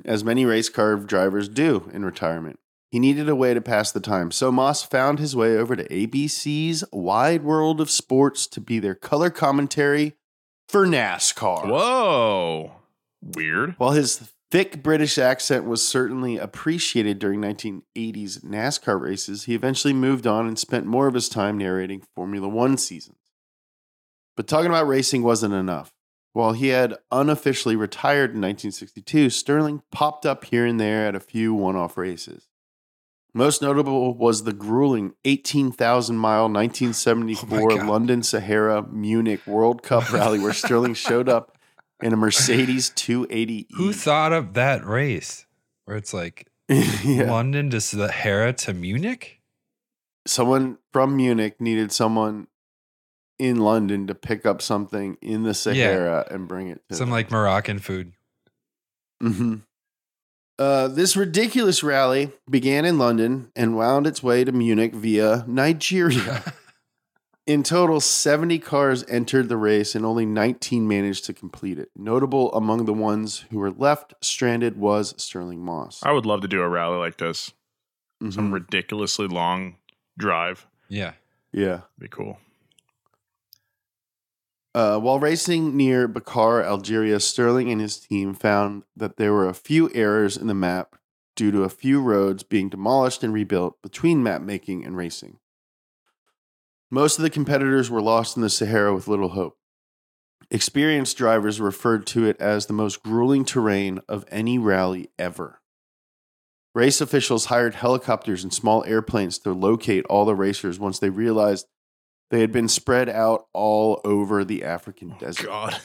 as 0.04 0.24
many 0.24 0.46
race 0.46 0.70
car 0.70 0.96
drivers 0.96 1.48
do 1.48 1.90
in 1.92 2.04
retirement. 2.04 2.58
He 2.90 2.98
needed 2.98 3.28
a 3.28 3.36
way 3.36 3.54
to 3.54 3.60
pass 3.60 3.92
the 3.92 4.00
time, 4.00 4.32
so 4.32 4.50
Moss 4.50 4.82
found 4.82 5.20
his 5.20 5.36
way 5.36 5.56
over 5.56 5.76
to 5.76 5.88
ABC's 5.88 6.84
Wide 6.92 7.44
World 7.44 7.80
of 7.80 7.88
Sports 7.88 8.48
to 8.48 8.60
be 8.60 8.80
their 8.80 8.96
color 8.96 9.30
commentary 9.30 10.16
for 10.68 10.86
NASCAR. 10.86 11.68
Whoa. 11.68 12.72
Weird. 13.22 13.74
While 13.78 13.92
his 13.92 14.32
thick 14.50 14.82
British 14.82 15.18
accent 15.18 15.66
was 15.66 15.86
certainly 15.86 16.36
appreciated 16.36 17.20
during 17.20 17.40
1980s 17.40 18.44
NASCAR 18.44 19.00
races, 19.00 19.44
he 19.44 19.54
eventually 19.54 19.94
moved 19.94 20.26
on 20.26 20.48
and 20.48 20.58
spent 20.58 20.86
more 20.86 21.06
of 21.06 21.14
his 21.14 21.28
time 21.28 21.58
narrating 21.58 22.02
Formula 22.16 22.48
One 22.48 22.76
seasons. 22.76 23.18
But 24.36 24.48
talking 24.48 24.70
about 24.70 24.88
racing 24.88 25.22
wasn't 25.22 25.54
enough. 25.54 25.92
While 26.32 26.52
he 26.52 26.68
had 26.68 26.96
unofficially 27.10 27.76
retired 27.76 28.30
in 28.30 28.40
1962, 28.40 29.30
Sterling 29.30 29.82
popped 29.92 30.24
up 30.24 30.44
here 30.44 30.64
and 30.64 30.80
there 30.80 31.06
at 31.06 31.14
a 31.14 31.20
few 31.20 31.52
one 31.54 31.76
off 31.76 31.96
races. 31.96 32.49
Most 33.32 33.62
notable 33.62 34.14
was 34.14 34.42
the 34.44 34.52
grueling 34.52 35.14
18,000 35.24 36.16
mile 36.16 36.44
1974 36.48 37.68
God. 37.78 37.86
London 37.86 38.22
Sahara 38.22 38.82
Munich 38.90 39.46
World 39.46 39.82
Cup 39.82 40.12
rally 40.12 40.38
where 40.40 40.52
Stirling 40.52 40.94
showed 40.94 41.28
up 41.28 41.56
in 42.02 42.12
a 42.12 42.16
Mercedes 42.16 42.90
280E. 42.90 43.66
Who 43.76 43.92
thought 43.92 44.32
of 44.32 44.54
that 44.54 44.84
race 44.84 45.46
where 45.84 45.96
it's 45.96 46.12
like 46.12 46.48
yeah. 46.68 47.30
London 47.30 47.70
to 47.70 47.80
Sahara 47.80 48.52
to 48.54 48.74
Munich? 48.74 49.40
Someone 50.26 50.78
from 50.92 51.16
Munich 51.16 51.60
needed 51.60 51.92
someone 51.92 52.48
in 53.38 53.56
London 53.56 54.06
to 54.06 54.14
pick 54.14 54.44
up 54.44 54.60
something 54.60 55.16
in 55.22 55.44
the 55.44 55.54
Sahara 55.54 56.26
and 56.30 56.46
bring 56.46 56.68
it 56.68 56.82
to 56.88 56.96
Some 56.96 57.06
them. 57.06 57.12
like 57.12 57.30
Moroccan 57.30 57.78
food. 57.78 58.12
hmm 59.20 59.56
Uh, 60.60 60.88
this 60.88 61.16
ridiculous 61.16 61.82
rally 61.82 62.30
began 62.50 62.84
in 62.84 62.98
London 62.98 63.50
and 63.56 63.74
wound 63.74 64.06
its 64.06 64.22
way 64.22 64.44
to 64.44 64.52
Munich 64.52 64.92
via 64.94 65.42
Nigeria. 65.46 66.52
in 67.46 67.62
total, 67.62 67.98
70 67.98 68.58
cars 68.58 69.02
entered 69.08 69.48
the 69.48 69.56
race 69.56 69.94
and 69.94 70.04
only 70.04 70.26
19 70.26 70.86
managed 70.86 71.24
to 71.24 71.32
complete 71.32 71.78
it. 71.78 71.88
Notable 71.96 72.52
among 72.52 72.84
the 72.84 72.92
ones 72.92 73.46
who 73.50 73.58
were 73.58 73.70
left 73.70 74.12
stranded 74.20 74.76
was 74.76 75.14
Stirling 75.16 75.64
Moss. 75.64 76.02
I 76.02 76.12
would 76.12 76.26
love 76.26 76.42
to 76.42 76.48
do 76.48 76.60
a 76.60 76.68
rally 76.68 76.98
like 76.98 77.16
this. 77.16 77.52
Some 78.28 78.50
Mhm. 78.50 78.52
ridiculously 78.52 79.28
long 79.28 79.76
drive. 80.18 80.66
Yeah. 80.90 81.12
yeah. 81.52 81.80
Be 81.98 82.06
cool. 82.08 82.36
Uh, 84.72 84.98
while 84.98 85.18
racing 85.18 85.76
near 85.76 86.06
Bakar, 86.06 86.62
Algeria, 86.62 87.18
Stirling 87.18 87.70
and 87.72 87.80
his 87.80 87.98
team 87.98 88.34
found 88.34 88.84
that 88.96 89.16
there 89.16 89.32
were 89.32 89.48
a 89.48 89.54
few 89.54 89.90
errors 89.94 90.36
in 90.36 90.46
the 90.46 90.54
map 90.54 90.96
due 91.34 91.50
to 91.50 91.64
a 91.64 91.68
few 91.68 92.00
roads 92.00 92.42
being 92.42 92.68
demolished 92.68 93.24
and 93.24 93.32
rebuilt 93.32 93.82
between 93.82 94.22
map 94.22 94.42
making 94.42 94.84
and 94.84 94.96
racing. 94.96 95.38
Most 96.90 97.18
of 97.18 97.22
the 97.22 97.30
competitors 97.30 97.90
were 97.90 98.02
lost 98.02 98.36
in 98.36 98.42
the 98.42 98.50
Sahara 98.50 98.94
with 98.94 99.08
little 99.08 99.30
hope. 99.30 99.56
Experienced 100.52 101.16
drivers 101.16 101.60
referred 101.60 102.06
to 102.08 102.26
it 102.26 102.40
as 102.40 102.66
the 102.66 102.72
most 102.72 103.02
grueling 103.02 103.44
terrain 103.44 104.00
of 104.08 104.24
any 104.28 104.58
rally 104.58 105.10
ever. 105.18 105.60
Race 106.74 107.00
officials 107.00 107.46
hired 107.46 107.74
helicopters 107.74 108.44
and 108.44 108.52
small 108.52 108.84
airplanes 108.84 109.38
to 109.38 109.52
locate 109.52 110.04
all 110.06 110.24
the 110.24 110.34
racers 110.34 110.78
once 110.78 110.98
they 110.98 111.10
realized 111.10 111.66
they 112.30 112.40
had 112.40 112.52
been 112.52 112.68
spread 112.68 113.08
out 113.08 113.46
all 113.52 114.00
over 114.04 114.44
the 114.44 114.64
African 114.64 115.12
oh, 115.16 115.18
desert. 115.20 115.46
God. 115.46 115.76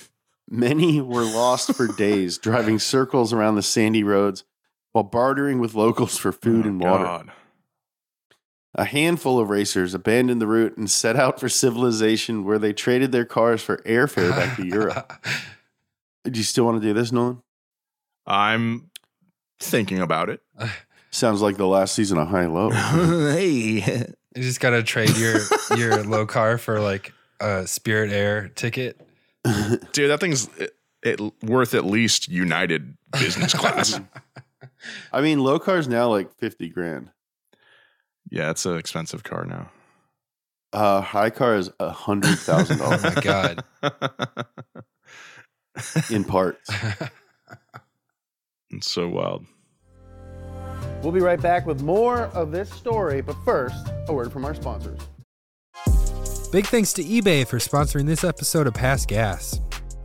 Many 0.49 1.01
were 1.01 1.23
lost 1.23 1.73
for 1.73 1.88
days, 1.97 2.38
driving 2.38 2.79
circles 2.79 3.34
around 3.34 3.55
the 3.55 3.63
sandy 3.63 4.03
roads 4.03 4.43
while 4.91 5.03
bartering 5.03 5.60
with 5.60 5.73
locals 5.73 6.17
for 6.17 6.31
food 6.31 6.65
Oh, 6.65 6.69
and 6.69 6.79
water. 6.79 7.03
God. 7.03 7.31
A 8.75 8.86
handful 8.86 9.39
of 9.39 9.49
racers 9.49 9.93
abandoned 9.93 10.41
the 10.41 10.47
route 10.47 10.77
and 10.77 10.89
set 10.89 11.15
out 11.15 11.39
for 11.39 11.47
civilization 11.49 12.43
where 12.43 12.60
they 12.60 12.73
traded 12.73 13.12
their 13.12 13.25
cars 13.25 13.62
for 13.62 13.77
airfare 13.77 14.31
back 14.31 14.58
to 14.58 14.65
Europe. 14.65 15.25
Do 16.25 16.38
you 16.38 16.43
still 16.43 16.65
want 16.65 16.81
to 16.81 16.88
do 16.88 16.93
this, 16.93 17.12
Nolan? 17.12 17.41
I'm 18.27 18.89
thinking 19.60 19.99
about 19.99 20.29
it. 20.29 20.41
Sounds 21.12 21.41
like 21.41 21.55
the 21.55 21.67
last 21.67 21.95
season 21.95 22.17
of 22.17 22.27
High 22.27 22.47
Low. 22.47 22.69
hey. 23.31 24.08
You 24.36 24.41
just 24.43 24.60
gotta 24.60 24.84
trade 24.84 25.15
your 25.17 25.39
your 25.78 26.04
low 26.04 26.26
car 26.26 26.58
for 26.58 26.80
like 26.82 27.13
a 27.39 27.65
Spirit 27.67 28.12
Air 28.12 28.50
ticket. 28.50 29.00
Dude, 29.91 30.10
that 30.10 30.19
thing's 30.19 30.50
it, 30.58 30.71
it 31.04 31.21
worth 31.43 31.74
at 31.74 31.86
least 31.86 32.28
United 32.28 32.98
business 33.13 33.54
class. 33.58 34.00
I 35.13 35.21
mean, 35.21 35.39
low 35.39 35.58
car's 35.60 35.88
now 35.88 36.10
like 36.10 36.34
50 36.36 36.69
grand. 36.69 37.12
yeah, 38.30 38.50
it's 38.52 38.65
an 38.65 38.78
expensive 38.78 39.24
car 39.24 39.45
now. 39.45 39.71
Uh, 40.74 41.00
high 41.00 41.30
car 41.30 41.56
is 41.56 41.69
a 41.80 41.91
$100,000 41.91 43.15
my 43.15 43.21
god. 43.21 43.63
in 46.12 46.26
parts. 46.26 46.69
it's 48.71 48.91
so 48.91 49.08
wild. 49.08 49.45
We'll 51.06 51.13
be 51.13 51.20
right 51.20 51.39
back 51.39 51.68
with 51.68 51.84
more 51.84 52.32
of 52.34 52.52
this 52.52 52.68
story, 52.72 53.22
but 53.22 53.36
first, 53.46 53.76
a 54.08 54.13
word 54.13 54.34
from 54.34 54.44
our 54.44 54.56
sponsors. 54.56 55.00
Big 56.52 56.65
thanks 56.65 56.94
to 56.94 57.04
eBay 57.04 57.48
for 57.48 57.60
sponsoring 57.60 58.08
this 58.08 58.24
episode 58.24 58.65
of 58.65 58.74
Pass 58.74 59.06
Gas. 59.06 59.62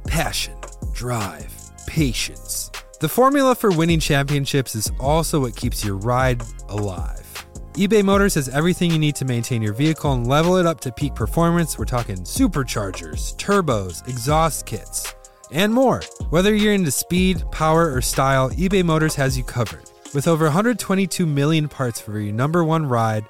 Passion, 0.06 0.54
drive, 0.92 1.50
patience. 1.86 2.70
The 3.00 3.08
formula 3.08 3.54
for 3.54 3.70
winning 3.70 3.98
championships 3.98 4.74
is 4.74 4.92
also 5.00 5.40
what 5.40 5.56
keeps 5.56 5.82
your 5.82 5.96
ride 5.96 6.42
alive. 6.68 7.46
eBay 7.72 8.04
Motors 8.04 8.34
has 8.34 8.50
everything 8.50 8.90
you 8.90 8.98
need 8.98 9.16
to 9.16 9.24
maintain 9.24 9.62
your 9.62 9.72
vehicle 9.72 10.12
and 10.12 10.26
level 10.26 10.58
it 10.58 10.66
up 10.66 10.80
to 10.80 10.92
peak 10.92 11.14
performance. 11.14 11.78
We're 11.78 11.86
talking 11.86 12.16
superchargers, 12.16 13.34
turbos, 13.36 14.06
exhaust 14.06 14.66
kits, 14.66 15.14
and 15.50 15.72
more. 15.72 16.02
Whether 16.28 16.54
you're 16.54 16.74
into 16.74 16.90
speed, 16.90 17.42
power, 17.52 17.90
or 17.90 18.02
style, 18.02 18.50
eBay 18.50 18.84
Motors 18.84 19.14
has 19.14 19.38
you 19.38 19.44
covered. 19.44 19.89
With 20.12 20.26
over 20.26 20.46
122 20.46 21.24
million 21.24 21.68
parts 21.68 22.00
for 22.00 22.18
your 22.18 22.32
number 22.32 22.64
one 22.64 22.84
ride, 22.86 23.24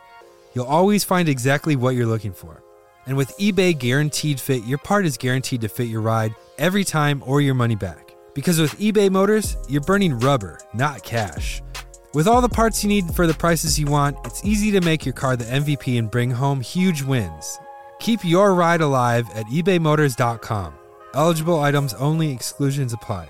you'll 0.55 0.65
always 0.65 1.05
find 1.05 1.29
exactly 1.29 1.77
what 1.77 1.95
you're 1.95 2.07
looking 2.07 2.33
for. 2.33 2.63
And 3.05 3.19
with 3.19 3.37
eBay 3.37 3.79
Guaranteed 3.79 4.41
Fit, 4.41 4.65
your 4.65 4.79
part 4.79 5.05
is 5.05 5.19
guaranteed 5.19 5.61
to 5.61 5.69
fit 5.69 5.89
your 5.89 6.01
ride 6.01 6.35
every 6.57 6.85
time 6.85 7.23
or 7.27 7.43
your 7.43 7.53
money 7.55 7.75
back. 7.75 8.15
Because 8.35 8.59
with 8.59 8.79
eBay 8.79 9.11
Motors, 9.11 9.59
you're 9.69 9.83
burning 9.83 10.19
rubber, 10.21 10.59
not 10.73 11.03
cash. 11.03 11.61
With 12.15 12.27
all 12.27 12.41
the 12.41 12.49
parts 12.49 12.83
you 12.83 12.89
need 12.89 13.15
for 13.15 13.27
the 13.27 13.35
prices 13.35 13.79
you 13.79 13.85
want, 13.85 14.17
it's 14.25 14.43
easy 14.43 14.71
to 14.71 14.81
make 14.81 15.05
your 15.05 15.13
car 15.13 15.37
the 15.37 15.45
MVP 15.45 15.99
and 15.99 16.11
bring 16.11 16.31
home 16.31 16.63
huge 16.63 17.03
wins. 17.03 17.59
Keep 17.99 18.25
your 18.25 18.55
ride 18.55 18.81
alive 18.81 19.29
at 19.35 19.45
ebaymotors.com. 19.47 20.75
Eligible 21.13 21.61
items 21.61 21.93
only, 21.95 22.33
exclusions 22.33 22.95
apply. 22.95 23.29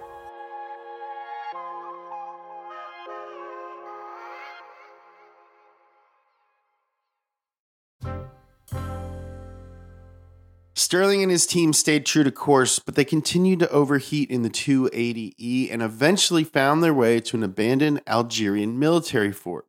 Stirling 10.80 11.22
and 11.22 11.30
his 11.30 11.44
team 11.44 11.74
stayed 11.74 12.06
true 12.06 12.24
to 12.24 12.30
course, 12.30 12.78
but 12.78 12.94
they 12.94 13.04
continued 13.04 13.58
to 13.58 13.68
overheat 13.68 14.30
in 14.30 14.40
the 14.40 14.48
280E 14.48 15.70
and 15.70 15.82
eventually 15.82 16.42
found 16.42 16.82
their 16.82 16.94
way 16.94 17.20
to 17.20 17.36
an 17.36 17.42
abandoned 17.42 18.00
Algerian 18.06 18.78
military 18.78 19.30
fort. 19.30 19.66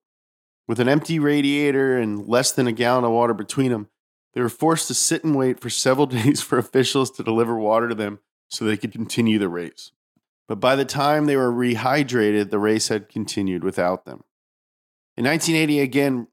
With 0.69 0.79
an 0.79 0.87
empty 0.87 1.19
radiator 1.19 1.97
and 1.97 2.29
less 2.29 2.53
than 2.53 2.65
a 2.65 2.71
gallon 2.71 3.03
of 3.03 3.11
water 3.11 3.33
between 3.33 3.73
them, 3.73 3.89
they 4.33 4.39
were 4.39 4.47
forced 4.47 4.87
to 4.87 4.93
sit 4.93 5.25
and 5.25 5.35
wait 5.35 5.59
for 5.59 5.69
several 5.69 6.05
days 6.07 6.39
for 6.39 6.57
officials 6.57 7.11
to 7.11 7.23
deliver 7.23 7.57
water 7.57 7.89
to 7.89 7.95
them 7.95 8.19
so 8.47 8.63
they 8.63 8.77
could 8.77 8.93
continue 8.93 9.37
the 9.37 9.49
race. 9.49 9.91
But 10.47 10.61
by 10.61 10.77
the 10.77 10.85
time 10.85 11.25
they 11.25 11.35
were 11.35 11.51
rehydrated, 11.51 12.51
the 12.51 12.57
race 12.57 12.87
had 12.87 13.09
continued 13.09 13.65
without 13.65 14.05
them. 14.05 14.23
In 15.17 15.25
1980, 15.25 15.81
again, 15.81 16.27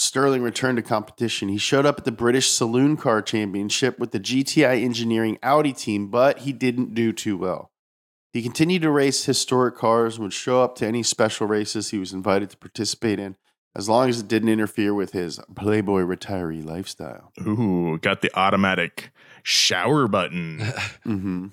Stirling 0.00 0.42
returned 0.42 0.76
to 0.76 0.82
competition. 0.82 1.48
He 1.48 1.58
showed 1.58 1.86
up 1.86 1.98
at 1.98 2.04
the 2.04 2.12
British 2.12 2.50
Saloon 2.50 2.96
Car 2.96 3.20
Championship 3.20 3.98
with 3.98 4.12
the 4.12 4.20
GTI 4.20 4.82
Engineering 4.82 5.38
Audi 5.42 5.72
team, 5.72 6.08
but 6.08 6.40
he 6.40 6.52
didn't 6.52 6.94
do 6.94 7.12
too 7.12 7.36
well. 7.36 7.72
He 8.32 8.42
continued 8.42 8.82
to 8.82 8.90
race 8.90 9.24
historic 9.24 9.76
cars 9.76 10.16
and 10.16 10.24
would 10.24 10.32
show 10.32 10.62
up 10.62 10.76
to 10.76 10.86
any 10.86 11.02
special 11.02 11.46
races 11.46 11.90
he 11.90 11.98
was 11.98 12.12
invited 12.12 12.50
to 12.50 12.56
participate 12.56 13.18
in, 13.18 13.36
as 13.74 13.88
long 13.88 14.08
as 14.08 14.20
it 14.20 14.28
didn't 14.28 14.50
interfere 14.50 14.94
with 14.94 15.12
his 15.12 15.40
Playboy 15.56 16.02
retiree 16.02 16.64
lifestyle. 16.64 17.32
Ooh, 17.40 17.98
got 17.98 18.22
the 18.22 18.30
automatic 18.38 19.10
shower 19.42 20.06
button. 20.06 20.60
hmm 21.04 21.46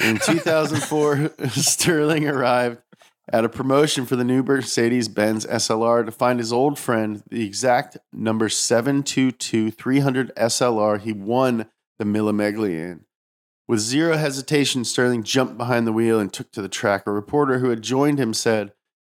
In 0.00 0.18
2004, 0.18 1.32
Stirling 1.50 2.28
arrived 2.28 2.78
at 3.30 3.44
a 3.44 3.48
promotion 3.48 4.06
for 4.06 4.16
the 4.16 4.24
new 4.24 4.42
Mercedes 4.42 5.08
Benz 5.08 5.44
SLR 5.46 6.04
to 6.04 6.12
find 6.12 6.38
his 6.38 6.52
old 6.52 6.78
friend, 6.78 7.22
the 7.30 7.44
exact 7.44 7.98
number 8.12 8.48
722 8.48 9.70
300 9.70 10.34
SLR 10.34 11.00
he 11.00 11.12
won 11.12 11.66
the 11.98 12.04
Mille 12.04 12.32
Miglia 12.32 12.92
in. 12.92 13.04
With 13.66 13.80
zero 13.80 14.16
hesitation, 14.16 14.84
Stirling 14.84 15.22
jumped 15.22 15.58
behind 15.58 15.86
the 15.86 15.92
wheel 15.92 16.18
and 16.18 16.32
took 16.32 16.50
to 16.52 16.62
the 16.62 16.70
track. 16.70 17.06
A 17.06 17.12
reporter 17.12 17.58
who 17.58 17.68
had 17.68 17.82
joined 17.82 18.18
him 18.18 18.32
said 18.32 18.72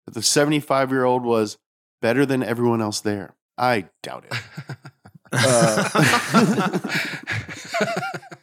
that 0.06 0.12
the 0.12 0.22
75 0.22 0.90
year 0.90 1.04
old 1.04 1.24
was 1.24 1.56
better 2.02 2.26
than 2.26 2.42
everyone 2.42 2.82
else 2.82 3.00
there. 3.00 3.34
I 3.56 3.88
doubt 4.02 4.26
it. 4.30 4.38
Uh, 5.34 5.88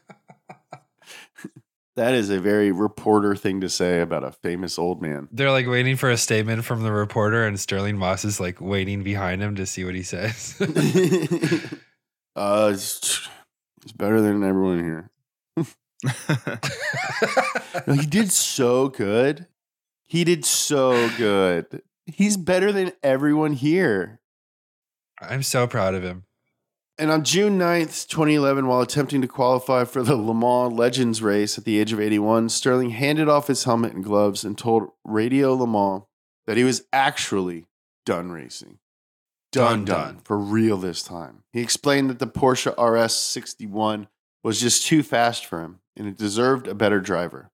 That 1.99 2.13
is 2.13 2.29
a 2.29 2.39
very 2.39 2.71
reporter 2.71 3.35
thing 3.35 3.59
to 3.59 3.67
say 3.67 3.99
about 3.99 4.23
a 4.23 4.31
famous 4.31 4.79
old 4.79 5.01
man. 5.01 5.27
They're 5.33 5.51
like 5.51 5.67
waiting 5.67 5.97
for 5.97 6.09
a 6.09 6.15
statement 6.15 6.63
from 6.63 6.83
the 6.83 6.93
reporter, 6.93 7.45
and 7.45 7.59
Stirling 7.59 7.97
Moss 7.97 8.23
is 8.23 8.39
like 8.39 8.61
waiting 8.61 9.03
behind 9.03 9.41
him 9.41 9.55
to 9.55 9.65
see 9.65 9.83
what 9.83 9.95
he 9.95 10.03
says. 10.03 10.55
uh, 12.37 12.69
it's, 12.73 13.27
it's 13.81 13.91
better 13.91 14.21
than 14.21 14.45
everyone 14.45 14.81
here. 14.81 15.11
No, 17.85 17.93
he 17.95 18.05
did 18.05 18.31
so 18.31 18.87
good. 18.87 19.47
He 20.05 20.23
did 20.23 20.45
so 20.45 21.09
good. 21.17 21.81
He's 22.05 22.37
better 22.37 22.71
than 22.71 22.93
everyone 23.03 23.51
here. 23.51 24.21
I'm 25.21 25.43
so 25.43 25.67
proud 25.67 25.95
of 25.95 26.03
him. 26.03 26.23
And 26.99 27.09
on 27.09 27.23
June 27.23 27.57
9th, 27.57 28.09
2011, 28.09 28.67
while 28.67 28.81
attempting 28.81 29.21
to 29.21 29.27
qualify 29.27 29.85
for 29.85 30.03
the 30.03 30.17
Le 30.17 30.33
Mans 30.33 30.77
Legends 30.77 31.21
race 31.21 31.57
at 31.57 31.63
the 31.63 31.79
age 31.79 31.93
of 31.93 32.01
81, 32.01 32.49
Stirling 32.49 32.89
handed 32.89 33.29
off 33.29 33.47
his 33.47 33.63
helmet 33.63 33.93
and 33.93 34.03
gloves 34.03 34.43
and 34.43 34.57
told 34.57 34.89
Radio 35.05 35.53
Le 35.53 35.65
Mans 35.65 36.03
that 36.45 36.57
he 36.57 36.65
was 36.65 36.83
actually 36.91 37.65
done 38.05 38.33
racing. 38.33 38.79
Done, 39.53 39.85
Done, 39.85 40.15
done, 40.15 40.21
for 40.25 40.37
real 40.37 40.75
this 40.75 41.01
time. 41.01 41.43
He 41.53 41.61
explained 41.61 42.09
that 42.09 42.19
the 42.19 42.27
Porsche 42.27 42.75
RS 42.77 43.15
61 43.15 44.09
was 44.43 44.59
just 44.59 44.85
too 44.85 45.01
fast 45.01 45.45
for 45.45 45.61
him 45.61 45.79
and 45.95 46.05
it 46.05 46.17
deserved 46.17 46.67
a 46.67 46.75
better 46.75 46.99
driver. 46.99 47.49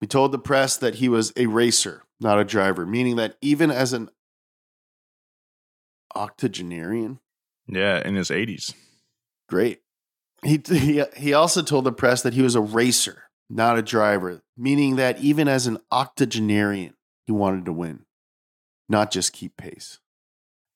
He 0.00 0.06
told 0.06 0.32
the 0.32 0.38
press 0.38 0.76
that 0.76 0.96
he 0.96 1.08
was 1.08 1.32
a 1.36 1.46
racer, 1.46 2.04
not 2.20 2.38
a 2.38 2.44
driver, 2.44 2.84
meaning 2.84 3.16
that 3.16 3.36
even 3.40 3.70
as 3.70 3.94
an 3.94 4.10
octogenarian, 6.14 7.18
Yeah, 7.66 8.06
in 8.06 8.14
his 8.14 8.30
80s. 8.30 8.74
Great. 9.48 9.80
He, 10.44 10.60
he 10.68 11.04
he 11.16 11.32
also 11.32 11.62
told 11.62 11.84
the 11.84 11.92
press 11.92 12.22
that 12.22 12.34
he 12.34 12.42
was 12.42 12.54
a 12.54 12.60
racer, 12.60 13.24
not 13.48 13.78
a 13.78 13.82
driver, 13.82 14.42
meaning 14.56 14.96
that 14.96 15.18
even 15.20 15.48
as 15.48 15.66
an 15.66 15.78
octogenarian, 15.90 16.94
he 17.26 17.32
wanted 17.32 17.64
to 17.66 17.72
win, 17.72 18.04
not 18.88 19.10
just 19.10 19.32
keep 19.32 19.56
pace. 19.56 19.98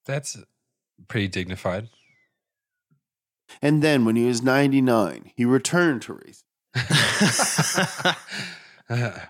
That's 0.06 0.36
pretty 1.08 1.28
dignified. 1.28 1.88
And 3.62 3.82
then 3.82 4.04
when 4.04 4.16
he 4.16 4.24
was 4.24 4.42
99, 4.42 5.32
he 5.36 5.44
returned 5.44 6.02
to 6.02 6.14
racing. 6.14 6.42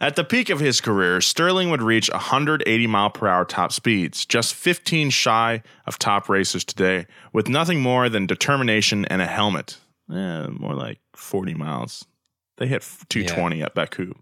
At 0.00 0.16
the 0.16 0.24
peak 0.24 0.50
of 0.50 0.60
his 0.60 0.80
career, 0.80 1.20
Stirling 1.20 1.70
would 1.70 1.82
reach 1.82 2.10
180 2.10 2.86
mile 2.86 3.10
per 3.10 3.28
hour 3.28 3.44
top 3.44 3.72
speeds, 3.72 4.26
just 4.26 4.54
15 4.54 5.10
shy 5.10 5.62
of 5.86 5.98
top 5.98 6.28
racers 6.28 6.64
today, 6.64 7.06
with 7.32 7.48
nothing 7.48 7.80
more 7.80 8.08
than 8.08 8.26
determination 8.26 9.04
and 9.06 9.22
a 9.22 9.26
helmet. 9.26 9.78
Eh, 10.12 10.46
more 10.48 10.74
like 10.74 10.98
40 11.14 11.54
miles. 11.54 12.04
They 12.58 12.66
hit 12.66 12.82
220 13.08 13.62
at 13.62 13.74
Baku. 13.74 14.14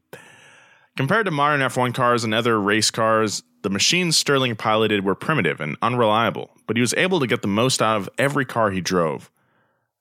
Compared 0.97 1.25
to 1.25 1.31
modern 1.31 1.61
F1 1.61 1.95
cars 1.95 2.23
and 2.23 2.35
other 2.35 2.61
race 2.61 2.91
cars, 2.91 3.43
the 3.63 3.71
machines 3.71 4.17
Stirling 4.17 4.57
piloted 4.57 5.05
were 5.05 5.15
primitive 5.15 5.61
and 5.61 5.77
unreliable, 5.81 6.51
but 6.67 6.77
he 6.77 6.81
was 6.81 6.95
able 6.95 7.21
to 7.21 7.27
get 7.27 7.43
the 7.43 7.49
most 7.49 7.81
out 7.81 7.97
of 7.97 8.11
every 8.19 8.45
car 8.45 8.71
he 8.71 8.81
drove. 8.81 9.31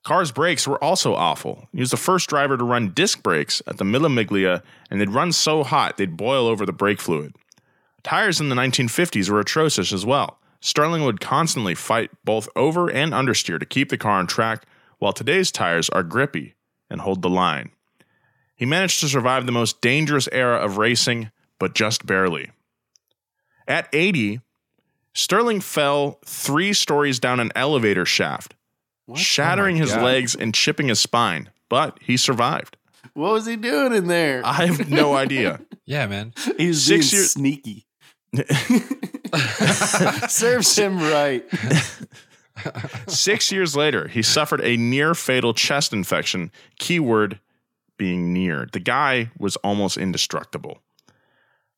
Car's 0.03 0.31
brakes 0.31 0.67
were 0.67 0.83
also 0.83 1.13
awful. 1.13 1.67
He 1.71 1.79
was 1.79 1.91
the 1.91 1.97
first 1.97 2.27
driver 2.27 2.57
to 2.57 2.63
run 2.63 2.89
disc 2.89 3.21
brakes 3.21 3.61
at 3.67 3.77
the 3.77 3.85
Mille 3.85 4.01
Miglia, 4.09 4.63
and 4.89 4.99
they'd 4.99 5.09
run 5.09 5.31
so 5.31 5.63
hot 5.63 5.97
they'd 5.97 6.17
boil 6.17 6.47
over 6.47 6.65
the 6.65 6.73
brake 6.73 6.99
fluid. 6.99 7.35
Tires 8.03 8.41
in 8.41 8.49
the 8.49 8.55
1950s 8.55 9.29
were 9.29 9.39
atrocious 9.39 9.93
as 9.93 10.05
well. 10.05 10.39
Stirling 10.59 11.03
would 11.03 11.19
constantly 11.21 11.75
fight 11.75 12.09
both 12.23 12.49
over 12.55 12.89
and 12.89 13.13
understeer 13.13 13.59
to 13.59 13.65
keep 13.65 13.89
the 13.89 13.97
car 13.97 14.19
on 14.19 14.27
track, 14.27 14.65
while 14.97 15.13
today's 15.13 15.51
tires 15.51 15.89
are 15.89 16.03
grippy 16.03 16.55
and 16.89 17.01
hold 17.01 17.21
the 17.21 17.29
line. 17.29 17.71
He 18.55 18.65
managed 18.65 18.99
to 18.99 19.07
survive 19.07 19.45
the 19.45 19.51
most 19.51 19.81
dangerous 19.81 20.29
era 20.31 20.57
of 20.57 20.77
racing, 20.77 21.31
but 21.59 21.73
just 21.73 22.05
barely. 22.05 22.51
At 23.67 23.87
80, 23.93 24.41
Stirling 25.13 25.61
fell 25.61 26.19
three 26.25 26.73
stories 26.73 27.19
down 27.19 27.39
an 27.39 27.51
elevator 27.55 28.05
shaft, 28.05 28.55
shattering 29.15 29.77
Oh 29.77 29.79
his 29.81 29.91
God. 29.93 30.03
legs 30.03 30.35
and 30.35 30.53
chipping 30.53 30.87
his 30.89 30.99
spine, 30.99 31.49
but 31.69 31.97
he 32.01 32.17
survived. 32.17 32.77
What 33.13 33.33
was 33.33 33.45
he 33.45 33.55
doing 33.57 33.93
in 33.93 34.07
there? 34.07 34.41
I 34.45 34.65
have 34.67 34.89
no 34.89 35.13
idea. 35.25 35.61
Yeah, 35.85 36.07
man. 36.07 36.33
he 36.57 36.67
was 36.67 36.83
six 36.85 37.09
being 37.11 37.19
years- 37.19 37.31
sneaky. 37.31 37.85
Serves 40.27 40.75
him 40.77 40.99
right. 40.99 41.43
Six 43.07 43.51
years 43.51 43.75
later, 43.75 44.07
he 44.07 44.21
suffered 44.21 44.61
a 44.61 44.77
near 44.77 45.13
fatal 45.15 45.53
chest 45.53 45.93
infection, 45.93 46.51
keyword 46.79 47.39
being 47.97 48.31
near. 48.33 48.67
The 48.71 48.79
guy 48.79 49.31
was 49.37 49.55
almost 49.57 49.97
indestructible. 49.97 50.79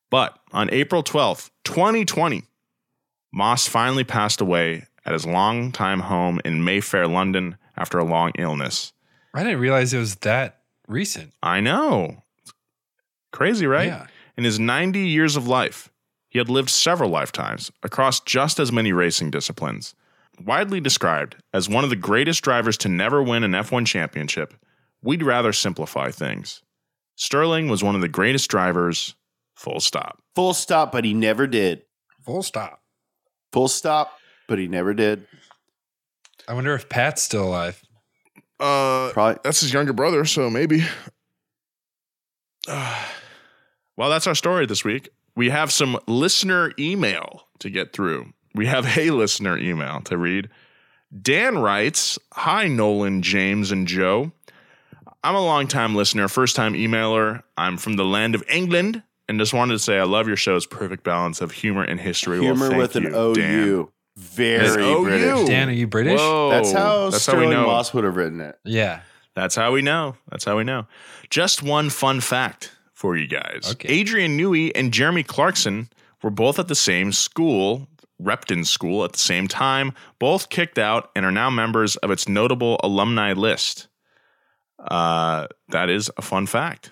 But 0.09 0.37
on 0.51 0.69
April 0.71 1.03
12th, 1.03 1.49
2020, 1.63 2.43
Moss 3.31 3.67
finally 3.67 4.03
passed 4.03 4.41
away 4.41 4.85
at 5.05 5.13
his 5.13 5.25
longtime 5.25 6.01
home 6.01 6.39
in 6.45 6.63
Mayfair, 6.63 7.07
London, 7.07 7.57
after 7.75 7.97
a 7.97 8.05
long 8.05 8.31
illness. 8.37 8.93
I 9.33 9.43
didn't 9.43 9.59
realize 9.59 9.93
it 9.93 9.99
was 9.99 10.15
that 10.17 10.59
recent. 10.87 11.33
I 11.41 11.59
know. 11.59 12.23
Crazy, 13.31 13.65
right? 13.65 13.87
Yeah. 13.87 14.07
In 14.37 14.43
his 14.43 14.59
90 14.59 14.99
years 14.99 15.35
of 15.35 15.47
life, 15.47 15.91
he 16.29 16.39
had 16.39 16.49
lived 16.49 16.69
several 16.69 17.09
lifetimes 17.09 17.71
across 17.83 18.19
just 18.19 18.59
as 18.59 18.71
many 18.71 18.93
racing 18.93 19.31
disciplines. 19.31 19.95
Widely 20.43 20.79
described 20.79 21.35
as 21.53 21.69
one 21.69 21.83
of 21.83 21.91
the 21.91 21.95
greatest 21.95 22.43
drivers 22.43 22.77
to 22.77 22.89
never 22.89 23.21
win 23.21 23.43
an 23.43 23.51
F1 23.51 23.85
championship, 23.85 24.53
we'd 25.03 25.21
rather 25.21 25.53
simplify 25.53 26.09
things. 26.09 26.63
Stirling 27.15 27.69
was 27.69 27.83
one 27.83 27.93
of 27.93 28.01
the 28.01 28.07
greatest 28.07 28.49
drivers, 28.49 29.15
full 29.55 29.79
stop. 29.79 30.19
Full 30.35 30.55
stop, 30.55 30.91
but 30.91 31.05
he 31.05 31.13
never 31.13 31.45
did. 31.45 31.83
Full 32.25 32.41
stop. 32.41 32.81
Full 33.51 33.67
stop, 33.67 34.17
but 34.53 34.59
he 34.59 34.67
never 34.67 34.93
did. 34.93 35.25
I 36.47 36.53
wonder 36.53 36.75
if 36.75 36.87
Pat's 36.87 37.23
still 37.23 37.45
alive. 37.47 37.81
Uh, 38.59 39.09
Probably. 39.11 39.39
that's 39.43 39.61
his 39.61 39.73
younger 39.73 39.93
brother, 39.93 40.25
so 40.25 40.47
maybe. 40.47 40.83
Uh, 42.67 43.03
well, 43.97 44.11
that's 44.11 44.27
our 44.27 44.35
story 44.35 44.67
this 44.67 44.85
week. 44.85 45.09
We 45.35 45.49
have 45.49 45.71
some 45.71 45.97
listener 46.05 46.71
email 46.77 47.47
to 47.57 47.71
get 47.71 47.93
through. 47.93 48.31
We 48.53 48.67
have 48.67 48.95
a 48.95 49.09
listener 49.09 49.57
email 49.57 50.01
to 50.01 50.19
read. 50.19 50.49
Dan 51.19 51.57
writes 51.57 52.19
Hi, 52.33 52.67
Nolan, 52.67 53.23
James, 53.23 53.71
and 53.71 53.87
Joe. 53.87 54.33
I'm 55.23 55.33
a 55.33 55.43
longtime 55.43 55.95
listener, 55.95 56.27
first 56.27 56.55
time 56.55 56.75
emailer. 56.75 57.41
I'm 57.57 57.77
from 57.77 57.93
the 57.93 58.05
land 58.05 58.35
of 58.35 58.43
England 58.47 59.01
and 59.27 59.39
just 59.39 59.51
wanted 59.51 59.73
to 59.73 59.79
say 59.79 59.97
I 59.97 60.03
love 60.03 60.27
your 60.27 60.37
show's 60.37 60.67
perfect 60.67 61.03
balance 61.03 61.41
of 61.41 61.53
humor 61.53 61.83
and 61.83 61.99
history. 61.99 62.39
Well, 62.39 62.53
Humor 62.53 62.67
thank 62.67 62.81
with 62.81 62.95
an 62.97 63.03
you, 63.05 63.15
OU. 63.15 63.33
Dan. 63.33 63.87
Very 64.15 64.83
OU. 64.83 65.03
British. 65.03 65.47
Dan, 65.47 65.69
are 65.69 65.73
you 65.73 65.87
British? 65.87 66.19
Whoa. 66.19 66.49
That's 66.49 66.71
how 66.71 67.09
That's 67.09 67.25
how 67.25 67.33
we 67.33 67.39
Stirling 67.39 67.49
know. 67.51 67.65
Moss 67.65 67.93
would 67.93 68.03
have 68.03 68.15
written 68.15 68.41
it. 68.41 68.57
Yeah. 68.63 69.01
That's 69.35 69.55
how 69.55 69.71
we 69.71 69.81
know. 69.81 70.15
That's 70.29 70.45
how 70.45 70.57
we 70.57 70.63
know. 70.63 70.85
Just 71.29 71.63
one 71.63 71.89
fun 71.89 72.21
fact 72.21 72.71
for 72.93 73.17
you 73.17 73.27
guys. 73.27 73.71
Okay. 73.71 73.89
Adrian 73.89 74.37
Newey 74.37 74.71
and 74.75 74.93
Jeremy 74.93 75.23
Clarkson 75.23 75.89
were 76.21 76.29
both 76.29 76.59
at 76.59 76.67
the 76.67 76.75
same 76.75 77.11
school, 77.11 77.87
Repton 78.19 78.63
School, 78.63 79.03
at 79.03 79.13
the 79.13 79.19
same 79.19 79.47
time, 79.47 79.93
both 80.19 80.49
kicked 80.49 80.77
out 80.77 81.09
and 81.15 81.25
are 81.25 81.31
now 81.31 81.49
members 81.49 81.95
of 81.97 82.11
its 82.11 82.29
notable 82.29 82.79
alumni 82.83 83.33
list. 83.33 83.87
Uh, 84.79 85.47
that 85.69 85.89
is 85.89 86.11
a 86.17 86.21
fun 86.21 86.45
fact. 86.45 86.91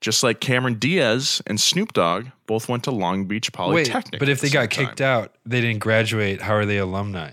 Just 0.00 0.22
like 0.22 0.40
Cameron 0.40 0.74
Diaz 0.74 1.40
and 1.46 1.58
Snoop 1.60 1.92
Dogg 1.94 2.26
both 2.46 2.68
went 2.68 2.84
to 2.84 2.90
Long 2.90 3.24
Beach 3.24 3.46
Wait, 3.48 3.52
Polytechnic. 3.54 4.18
but 4.20 4.28
at 4.28 4.32
if 4.32 4.40
the 4.40 4.48
they 4.48 4.52
got 4.52 4.60
same 4.62 4.68
time. 4.68 4.86
kicked 4.88 5.00
out, 5.00 5.34
they 5.46 5.60
didn't 5.60 5.78
graduate. 5.80 6.42
How 6.42 6.54
are 6.54 6.66
they 6.66 6.78
alumni? 6.78 7.32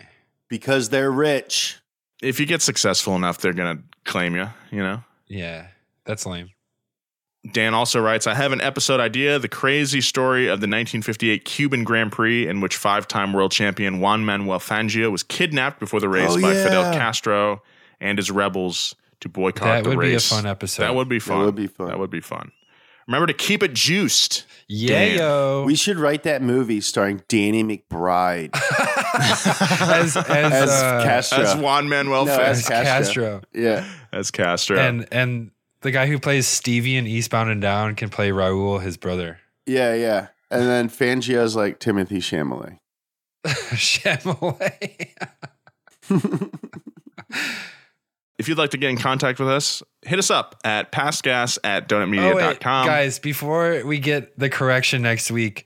Because 0.49 0.89
they're 0.89 1.11
rich. 1.11 1.79
if 2.21 2.39
you 2.39 2.45
get 2.45 2.61
successful 2.61 3.15
enough, 3.15 3.39
they're 3.39 3.53
going 3.53 3.77
to 3.77 3.83
claim 4.05 4.35
you, 4.35 4.47
you 4.71 4.79
know? 4.81 5.03
Yeah, 5.27 5.67
that's 6.05 6.25
lame. 6.25 6.51
Dan 7.51 7.73
also 7.73 7.99
writes, 7.99 8.25
I 8.27 8.35
have 8.35 8.53
an 8.53 8.61
episode 8.61 9.01
idea 9.01 9.37
the 9.37 9.49
crazy 9.49 9.99
story 9.99 10.43
of 10.45 10.61
the 10.61 10.67
1958 10.67 11.43
Cuban 11.43 11.83
Grand 11.83 12.13
Prix, 12.13 12.47
in 12.47 12.61
which 12.61 12.77
five 12.77 13.05
time 13.07 13.33
world 13.33 13.51
champion 13.51 13.99
Juan 13.99 14.23
Manuel 14.23 14.59
Fangio 14.59 15.11
was 15.11 15.23
kidnapped 15.23 15.79
before 15.79 15.99
the 15.99 16.07
race 16.07 16.29
Oh, 16.31 16.41
by 16.41 16.53
yeah. 16.53 16.63
Fidel 16.63 16.93
Castro 16.93 17.61
and 17.99 18.17
his 18.17 18.31
rebels 18.31 18.95
to 19.23 19.29
boycott 19.29 19.83
That 19.83 19.83
the 19.89 19.95
would 19.95 20.03
be 20.03 20.13
a 20.13 20.19
fun 20.19 20.45
episode. 20.45 20.83
That 20.83 20.95
would 20.95 21.09
be 21.09 21.19
fun. 21.19 21.39
would 21.45 21.55
be 21.55 21.67
fun. 21.67 21.87
That 21.87 21.99
would 21.99 22.09
be 22.11 22.21
fun. 22.21 22.51
Remember 23.07 23.27
to 23.27 23.33
keep 23.33 23.63
it 23.63 23.73
juiced. 23.73 24.45
Yeah, 24.69 25.05
Dan. 25.05 25.17
yo. 25.17 25.63
We 25.65 25.75
should 25.75 25.97
write 25.97 26.23
that 26.23 26.41
movie 26.41 26.79
starring 26.79 27.21
Danny 27.27 27.61
McBride 27.63 28.51
as 29.13 30.15
as, 30.15 30.15
as 30.27 30.69
uh, 30.69 31.01
Castro. 31.03 31.39
As 31.43 31.55
Juan 31.57 31.89
Manuel 31.89 32.25
No, 32.25 32.31
Fangio. 32.37 32.39
as 32.39 32.59
as 32.59 32.67
Castro. 32.69 33.39
Castro. 33.41 33.41
yeah. 33.53 33.85
As 34.13 34.31
Castro. 34.31 34.77
and 34.79 35.05
and 35.11 35.51
the 35.81 35.91
guy 35.91 36.07
who 36.07 36.17
plays 36.17 36.47
Stevie 36.47 36.95
in 36.95 37.05
Eastbound 37.05 37.49
and 37.49 37.61
Down 37.61 37.95
can 37.95 38.09
play 38.09 38.29
Raul, 38.29 38.81
his 38.81 38.95
brother. 38.95 39.39
Yeah, 39.65 39.93
yeah. 39.95 40.27
And 40.49 40.61
then 40.67 40.87
Fangio's 40.89 41.55
like 41.57 41.79
Timothée 41.79 42.19
Chalamet. 42.21 42.77
Chalamet. 43.75 45.09
If 48.39 48.47
you'd 48.49 48.57
like 48.57 48.71
to 48.71 48.77
get 48.77 48.89
in 48.89 48.97
contact 48.97 49.39
with 49.39 49.47
us, 49.49 49.83
hit 50.01 50.17
us 50.19 50.31
up 50.31 50.55
at 50.63 50.91
passgas 50.91 51.57
at 51.63 51.91
Oh, 51.91 51.99
wait, 51.99 52.09
donutmedia.com. 52.09 52.85
guys, 52.87 53.19
before 53.19 53.83
we 53.85 53.99
get 53.99 54.37
the 54.39 54.49
correction 54.49 55.01
next 55.03 55.29
week, 55.31 55.65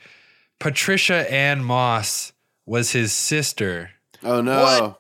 Patricia 0.59 1.32
Ann 1.32 1.63
Moss 1.63 2.34
was 2.65 2.91
his 2.91 3.13
sister, 3.13 3.91
Oh 4.24 4.41
no. 4.41 4.63
What? 4.63 4.99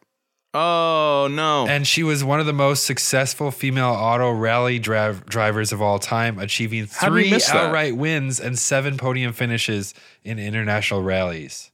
Oh, 0.53 1.27
no. 1.29 1.67
and 1.67 1.85
she 1.85 2.01
was 2.03 2.23
one 2.23 2.39
of 2.39 2.45
the 2.45 2.53
most 2.53 2.85
successful 2.85 3.51
female 3.51 3.89
auto 3.89 4.31
rally 4.31 4.79
driv- 4.79 5.25
drivers 5.25 5.71
of 5.73 5.81
all 5.81 5.99
time, 5.99 6.39
achieving 6.39 6.87
How 6.87 7.07
did 7.09 7.13
we 7.15 7.21
three 7.23 7.31
miss 7.31 7.47
that? 7.47 7.55
outright 7.67 7.95
wins 7.97 8.39
and 8.39 8.57
seven 8.57 8.97
podium 8.97 9.33
finishes 9.33 9.93
in 10.23 10.39
international 10.39 11.03
rallies. 11.03 11.71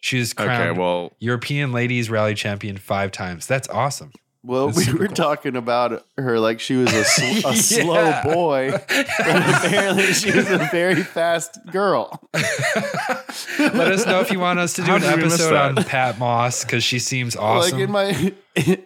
She 0.00 0.18
was 0.18 0.32
okay, 0.32 0.44
crowned 0.46 0.78
well, 0.78 1.12
European 1.18 1.70
Ladies 1.72 2.10
Rally 2.10 2.34
Champion 2.34 2.76
five 2.76 3.12
times. 3.12 3.46
That's 3.46 3.68
awesome. 3.68 4.10
Well, 4.46 4.68
That's 4.68 4.86
we 4.86 4.92
were 4.92 5.06
cool. 5.06 5.14
talking 5.16 5.56
about 5.56 6.04
her 6.18 6.38
like 6.38 6.60
she 6.60 6.76
was 6.76 6.92
a, 6.92 7.02
sl- 7.04 7.48
a 7.48 7.56
slow 7.56 8.20
boy, 8.24 8.72
but 8.72 9.64
apparently 9.64 10.12
she 10.12 10.32
was 10.32 10.50
a 10.50 10.68
very 10.70 11.02
fast 11.02 11.58
girl. 11.72 12.20
Let 12.34 13.90
us 13.90 14.04
know 14.04 14.20
if 14.20 14.30
you 14.30 14.38
want 14.38 14.58
us 14.58 14.74
to 14.74 14.82
do 14.82 14.88
How 14.88 14.96
an 14.96 15.00
did 15.00 15.16
we 15.16 15.22
miss 15.22 15.34
episode 15.34 15.56
on 15.56 15.74
that? 15.76 15.86
Pat 15.86 16.18
Moss 16.18 16.62
because 16.62 16.84
she 16.84 16.98
seems 16.98 17.36
awesome. 17.36 17.72
Like 17.78 17.80
in 17.82 17.90
my 17.90 18.34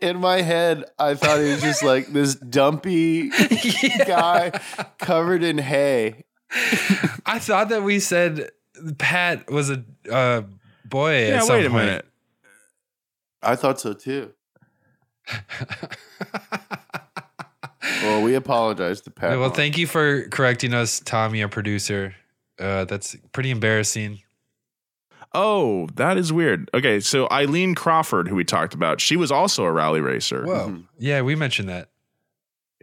in 0.00 0.20
my 0.20 0.42
head, 0.42 0.84
I 0.96 1.14
thought 1.16 1.40
he 1.40 1.50
was 1.50 1.60
just 1.60 1.82
like 1.82 2.06
this 2.06 2.36
dumpy 2.36 3.28
guy 4.06 4.52
covered 4.98 5.42
in 5.42 5.58
hay. 5.58 6.24
I 7.26 7.40
thought 7.40 7.68
that 7.70 7.82
we 7.82 7.98
said 7.98 8.50
Pat 8.98 9.50
was 9.50 9.70
a 9.70 9.84
uh, 10.08 10.42
boy. 10.84 11.24
at 11.24 11.28
yeah, 11.28 11.40
some 11.40 11.56
wait 11.56 11.66
a 11.66 11.70
point. 11.70 11.84
minute. 11.84 12.06
I 13.42 13.56
thought 13.56 13.80
so 13.80 13.92
too. 13.92 14.32
Well, 18.02 18.22
we 18.22 18.34
apologize 18.34 19.00
to 19.02 19.10
Pat. 19.10 19.38
Well, 19.38 19.50
thank 19.50 19.76
you 19.78 19.86
for 19.86 20.28
correcting 20.28 20.72
us, 20.74 21.00
Tommy, 21.00 21.42
our 21.42 21.48
producer. 21.48 22.14
Uh, 22.58 22.84
that's 22.84 23.16
pretty 23.32 23.50
embarrassing. 23.50 24.20
Oh, 25.34 25.88
that 25.94 26.16
is 26.16 26.32
weird. 26.32 26.70
Okay, 26.74 27.00
so 27.00 27.28
Aileen 27.30 27.74
Craufurd, 27.74 28.28
who 28.28 28.34
we 28.34 28.44
talked 28.44 28.74
about, 28.74 29.00
she 29.00 29.16
was 29.16 29.30
also 29.30 29.64
a 29.64 29.72
rally 29.72 30.00
racer 30.00 30.44
Whoa. 30.44 30.68
Mhm. 30.68 30.84
Yeah, 30.98 31.22
we 31.22 31.34
mentioned 31.34 31.68
that. 31.68 31.88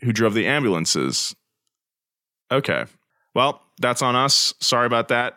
who 0.03 0.11
drove 0.11 0.33
the 0.33 0.45
ambulances. 0.45 1.35
Okay. 2.51 2.85
Well, 3.33 3.61
that's 3.79 4.01
on 4.01 4.15
us. 4.15 4.53
Sorry 4.59 4.85
about 4.85 5.07
that. 5.07 5.35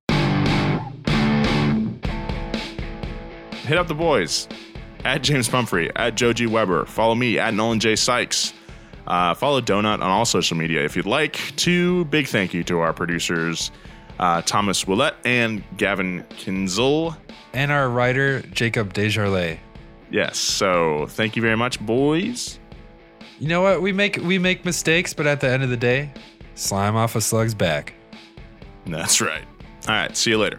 Hit 3.66 3.78
up 3.78 3.86
the 3.88 3.94
boys 3.94 4.48
at 5.04 5.22
James 5.22 5.48
Pumphrey, 5.48 5.90
at 5.96 6.14
Joe 6.14 6.32
G. 6.32 6.46
Weber. 6.46 6.84
Follow 6.86 7.14
me 7.14 7.38
at 7.38 7.54
Nolan 7.54 7.80
J. 7.80 7.96
Sykes. 7.96 8.52
Uh, 9.06 9.34
follow 9.34 9.60
Donut 9.60 9.94
on 9.94 10.02
all 10.02 10.24
social 10.24 10.56
media 10.56 10.84
if 10.84 10.94
you'd 10.94 11.06
like 11.06 11.34
to. 11.56 12.04
Big 12.06 12.26
thank 12.26 12.52
you 12.52 12.62
to 12.64 12.80
our 12.80 12.92
producers, 12.92 13.70
uh, 14.18 14.42
Thomas 14.42 14.86
Willett 14.86 15.14
and 15.24 15.64
Gavin 15.76 16.24
Kinzel. 16.30 17.16
And 17.54 17.72
our 17.72 17.88
writer, 17.88 18.42
Jacob 18.42 18.92
Desjardins. 18.92 19.58
Yes, 20.10 20.38
so 20.38 21.06
thank 21.10 21.36
you 21.36 21.42
very 21.42 21.56
much, 21.56 21.80
boys. 21.80 22.58
You 23.38 23.48
know 23.48 23.62
what? 23.62 23.82
We 23.82 23.92
make 23.92 24.16
we 24.16 24.38
make 24.38 24.64
mistakes, 24.64 25.14
but 25.14 25.26
at 25.26 25.40
the 25.40 25.48
end 25.48 25.62
of 25.62 25.70
the 25.70 25.76
day, 25.76 26.12
slime 26.54 26.96
off 26.96 27.14
a 27.14 27.20
slug's 27.20 27.54
back. 27.54 27.94
That's 28.86 29.20
right. 29.20 29.44
All 29.86 29.94
right, 29.94 30.16
see 30.16 30.30
you 30.30 30.38
later. 30.38 30.58